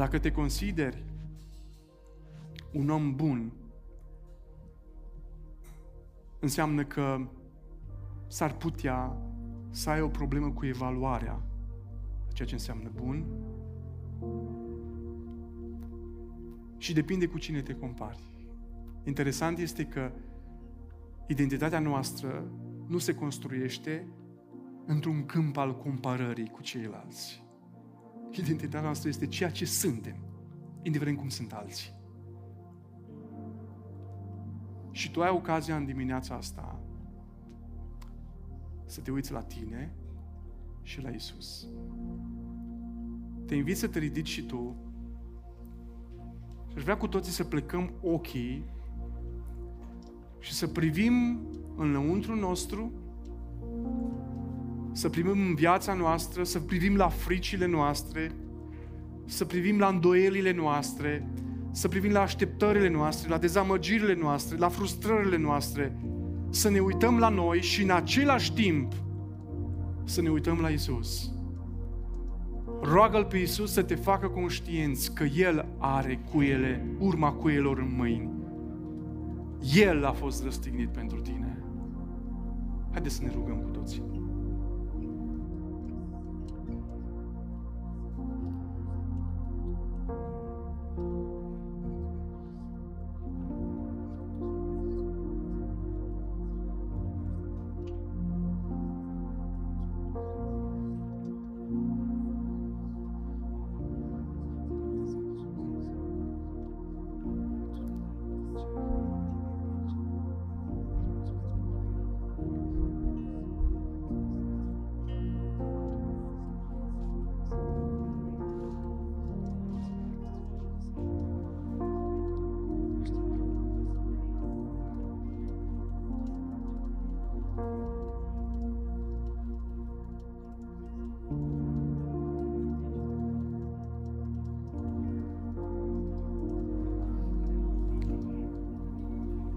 Dacă 0.00 0.18
te 0.18 0.32
consideri 0.32 1.04
un 2.72 2.90
om 2.90 3.14
bun, 3.14 3.52
înseamnă 6.38 6.84
că 6.84 7.28
s-ar 8.26 8.56
putea 8.56 9.16
să 9.70 9.90
ai 9.90 10.00
o 10.00 10.08
problemă 10.08 10.50
cu 10.50 10.66
evaluarea 10.66 11.42
ceea 12.32 12.48
ce 12.48 12.54
înseamnă 12.54 12.90
bun 12.94 13.24
și 16.76 16.92
depinde 16.92 17.26
cu 17.26 17.38
cine 17.38 17.62
te 17.62 17.74
compari. 17.74 18.22
Interesant 19.04 19.58
este 19.58 19.84
că 19.84 20.12
identitatea 21.26 21.78
noastră 21.78 22.50
nu 22.86 22.98
se 22.98 23.14
construiește 23.14 24.06
într-un 24.86 25.26
câmp 25.26 25.56
al 25.56 25.76
comparării 25.76 26.48
cu 26.48 26.62
ceilalți. 26.62 27.48
Identitatea 28.30 28.80
noastră 28.80 29.08
este 29.08 29.26
ceea 29.26 29.50
ce 29.50 29.64
suntem, 29.64 30.16
indiferent 30.82 31.18
cum 31.18 31.28
sunt 31.28 31.52
alții. 31.52 31.98
Și 34.90 35.10
tu 35.10 35.22
ai 35.22 35.30
ocazia 35.30 35.76
în 35.76 35.84
dimineața 35.84 36.34
asta 36.34 36.80
să 38.86 39.00
te 39.00 39.10
uiți 39.10 39.32
la 39.32 39.42
tine 39.42 39.94
și 40.82 41.00
la 41.00 41.10
Isus. 41.10 41.66
Te 43.46 43.54
invit 43.54 43.76
să 43.76 43.88
te 43.88 43.98
ridici 43.98 44.28
și 44.28 44.42
tu 44.42 44.76
și 46.70 46.76
aș 46.76 46.82
vrea 46.82 46.96
cu 46.96 47.08
toții 47.08 47.32
să 47.32 47.44
plecăm 47.44 47.92
ochii 48.00 48.64
și 50.38 50.52
să 50.52 50.66
privim 50.66 51.40
înăuntru 51.76 52.34
nostru, 52.34 52.92
să 54.92 55.08
privim 55.08 55.30
în 55.30 55.54
viața 55.54 55.94
noastră, 55.94 56.44
să 56.44 56.60
privim 56.60 56.96
la 56.96 57.08
fricile 57.08 57.66
noastre, 57.66 58.30
să 59.24 59.44
privim 59.44 59.78
la 59.78 59.88
îndoielile 59.88 60.52
noastre, 60.52 61.28
să 61.70 61.88
privim 61.88 62.12
la 62.12 62.20
așteptările 62.20 62.88
noastre, 62.88 63.28
la 63.28 63.38
dezamăgirile 63.38 64.14
noastre, 64.14 64.56
la 64.56 64.68
frustrările 64.68 65.36
noastre, 65.38 65.96
să 66.50 66.70
ne 66.70 66.78
uităm 66.78 67.18
la 67.18 67.28
noi 67.28 67.60
și 67.60 67.82
în 67.82 67.90
același 67.90 68.52
timp 68.52 68.92
să 70.04 70.22
ne 70.22 70.30
uităm 70.30 70.58
la 70.60 70.68
Isus. 70.68 71.32
Roagă-L 72.82 73.24
pe 73.24 73.36
Isus 73.36 73.72
să 73.72 73.82
te 73.82 73.94
facă 73.94 74.28
conștienți 74.28 75.14
că 75.14 75.24
El 75.24 75.66
are 75.78 76.20
cuiele, 76.32 76.86
urma 76.98 77.32
cuielor 77.32 77.78
în 77.78 77.94
mâini. 77.96 78.30
El 79.74 80.04
a 80.04 80.12
fost 80.12 80.44
răstignit 80.44 80.88
pentru 80.88 81.20
tine. 81.20 81.62
Haideți 82.90 83.14
să 83.14 83.22
ne 83.22 83.30
rugăm 83.34 83.56
cu 83.56 83.68
toții. 83.68 84.02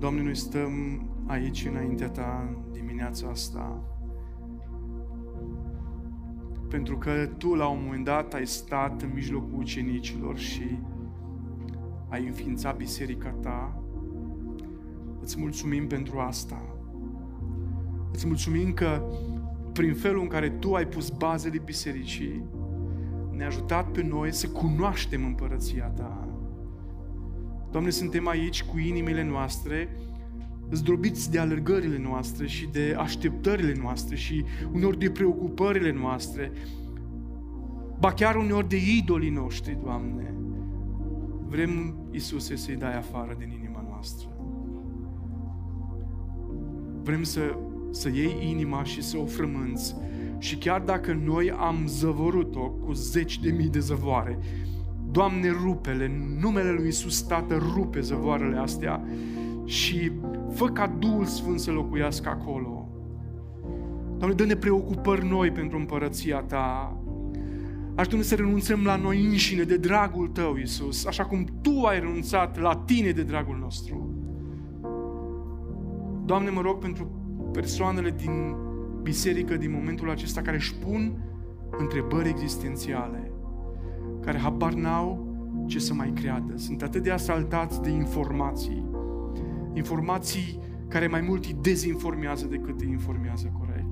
Doamne, 0.03 0.21
noi 0.21 0.35
stăm 0.35 0.73
aici 1.25 1.65
înaintea 1.65 2.09
Ta 2.09 2.47
în 2.47 2.71
dimineața 2.71 3.27
asta 3.27 3.83
pentru 6.69 6.97
că 6.97 7.29
Tu 7.37 7.53
la 7.53 7.67
un 7.67 7.79
moment 7.83 8.05
dat 8.05 8.33
ai 8.33 8.47
stat 8.47 9.01
în 9.01 9.11
mijlocul 9.13 9.59
ucenicilor 9.59 10.37
și 10.37 10.79
ai 12.09 12.25
înființat 12.25 12.77
biserica 12.77 13.29
Ta. 13.29 13.83
Îți 15.21 15.39
mulțumim 15.39 15.87
pentru 15.87 16.19
asta. 16.19 16.75
Îți 18.11 18.27
mulțumim 18.27 18.73
că 18.73 19.03
prin 19.73 19.93
felul 19.93 20.21
în 20.21 20.27
care 20.27 20.49
Tu 20.49 20.73
ai 20.73 20.87
pus 20.87 21.09
bazele 21.09 21.59
bisericii, 21.65 22.43
ne-a 23.31 23.47
ajutat 23.47 23.91
pe 23.91 24.03
noi 24.03 24.33
să 24.33 24.47
cunoaștem 24.47 25.25
împărăția 25.25 25.85
Ta. 25.85 26.22
Doamne, 27.73 27.91
suntem 27.91 28.27
aici 28.27 28.63
cu 28.63 28.77
inimile 28.77 29.23
noastre 29.23 29.89
zdrobiți 30.71 31.31
de 31.31 31.39
alergările 31.39 31.97
noastre 31.97 32.47
și 32.47 32.67
de 32.71 32.95
așteptările 32.97 33.75
noastre 33.81 34.15
și 34.15 34.45
uneori 34.73 34.99
de 34.99 35.09
preocupările 35.09 35.91
noastre, 35.91 36.51
ba 37.99 38.13
chiar 38.13 38.35
uneori 38.35 38.69
de 38.69 38.77
idolii 38.97 39.29
noștri, 39.29 39.77
Doamne. 39.83 40.33
Vrem, 41.47 41.95
Iisuse, 42.11 42.55
să-i 42.55 42.75
dai 42.75 42.97
afară 42.97 43.35
din 43.39 43.49
inima 43.49 43.85
noastră. 43.89 44.27
Vrem 47.03 47.23
să, 47.23 47.57
să 47.91 48.09
iei 48.09 48.49
inima 48.49 48.83
și 48.83 49.01
să 49.01 49.17
o 49.17 49.25
frămânți. 49.25 49.95
Și 50.37 50.57
chiar 50.57 50.81
dacă 50.81 51.13
noi 51.13 51.51
am 51.51 51.83
zăvorut-o 51.87 52.69
cu 52.69 52.91
zeci 52.93 53.39
de 53.39 53.51
mii 53.51 53.69
de 53.69 53.79
zăvoare, 53.79 54.39
Doamne, 55.13 55.49
rupele, 55.63 56.05
în 56.05 56.37
numele 56.41 56.71
Lui 56.71 56.85
Iisus 56.85 57.21
Tată, 57.21 57.57
rupe 57.75 57.99
zăvoarele 57.99 58.57
astea 58.57 59.03
și 59.65 60.11
fă 60.49 60.65
ca 60.65 60.87
Duhul 60.99 61.25
Sfânt 61.25 61.59
să 61.59 61.71
locuiască 61.71 62.29
acolo. 62.29 62.89
Doamne, 64.17 64.35
dă-ne 64.35 64.55
preocupări 64.55 65.27
noi 65.27 65.51
pentru 65.51 65.77
împărăția 65.77 66.41
Ta. 66.41 66.97
Ajută-ne 67.95 68.21
să 68.21 68.35
renunțăm 68.35 68.83
la 68.83 68.95
noi 68.95 69.25
înșine 69.25 69.63
de 69.63 69.77
dragul 69.77 70.27
Tău, 70.27 70.55
Iisus, 70.55 71.05
așa 71.05 71.25
cum 71.25 71.45
Tu 71.61 71.85
ai 71.85 71.99
renunțat 71.99 72.59
la 72.59 72.75
Tine 72.75 73.11
de 73.11 73.23
dragul 73.23 73.57
nostru. 73.57 74.09
Doamne, 76.25 76.49
mă 76.49 76.61
rog 76.61 76.77
pentru 76.77 77.11
persoanele 77.51 78.11
din 78.17 78.55
biserică 79.01 79.55
din 79.55 79.71
momentul 79.71 80.09
acesta 80.09 80.41
care 80.41 80.55
își 80.55 80.75
pun 80.75 81.23
întrebări 81.77 82.29
existențiale 82.29 83.32
care 84.25 84.37
habar 84.37 84.73
n-au 84.73 85.31
ce 85.67 85.79
să 85.79 85.93
mai 85.93 86.11
creadă. 86.15 86.53
Sunt 86.55 86.81
atât 86.81 87.03
de 87.03 87.11
asaltați 87.11 87.81
de 87.81 87.89
informații. 87.89 88.85
Informații 89.73 90.59
care 90.87 91.07
mai 91.07 91.21
mult 91.21 91.45
îi 91.45 91.55
dezinformează 91.61 92.45
decât 92.45 92.81
îi 92.81 92.89
informează 92.89 93.51
corect. 93.59 93.85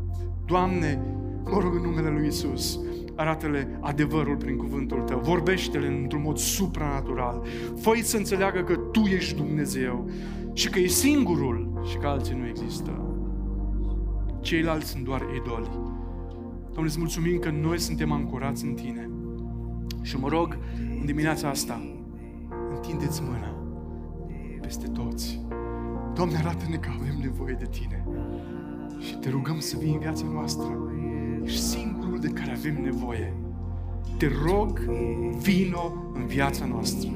Doamne, 0.46 1.02
mă 1.44 1.60
rog 1.60 1.76
în 1.76 1.82
numele 1.82 2.10
Lui 2.10 2.28
Isus, 2.28 2.80
arată-le 3.16 3.78
adevărul 3.82 4.36
prin 4.36 4.58
cuvântul 4.58 5.02
Tău, 5.02 5.20
vorbește-le 5.20 5.88
într-un 5.88 6.22
mod 6.22 6.38
supranatural, 6.38 7.44
fă 7.76 7.92
să 8.02 8.18
înțeleagă 8.18 8.62
că 8.62 8.76
Tu 8.76 9.00
ești 9.00 9.36
Dumnezeu 9.36 10.10
și 10.54 10.70
că 10.70 10.80
e 10.80 10.88
singurul 10.88 11.82
și 11.90 11.98
că 11.98 12.08
alții 12.08 12.36
nu 12.36 12.48
există. 12.48 13.16
Ceilalți 14.42 14.90
sunt 14.90 15.04
doar 15.04 15.22
idoli. 15.22 15.70
Doamne, 16.72 16.90
îți 16.90 17.00
mulțumim 17.00 17.40
că 17.40 17.50
noi 17.50 17.80
suntem 17.80 18.12
ancorați 18.12 18.66
în 18.66 18.74
Tine. 18.74 19.10
Și 20.02 20.18
mă 20.18 20.28
rog, 20.28 20.58
în 21.00 21.06
dimineața 21.06 21.50
asta, 21.50 21.82
întindeți 22.70 23.22
mâna 23.22 23.56
peste 24.62 24.88
toți. 24.88 25.46
Doamne, 26.14 26.38
arată-ne 26.38 26.76
că 26.76 26.90
avem 27.00 27.20
nevoie 27.22 27.56
de 27.60 27.66
Tine. 27.66 28.06
Și 29.00 29.16
te 29.16 29.30
rugăm 29.30 29.60
să 29.60 29.78
vii 29.80 29.94
în 29.94 30.00
viața 30.00 30.26
noastră. 30.34 30.94
Ești 31.44 31.60
singurul 31.60 32.20
de 32.20 32.28
care 32.28 32.52
avem 32.52 32.82
nevoie. 32.82 33.34
Te 34.18 34.28
rog, 34.46 34.80
vino 35.42 35.94
în 36.14 36.26
viața 36.26 36.66
noastră. 36.66 37.10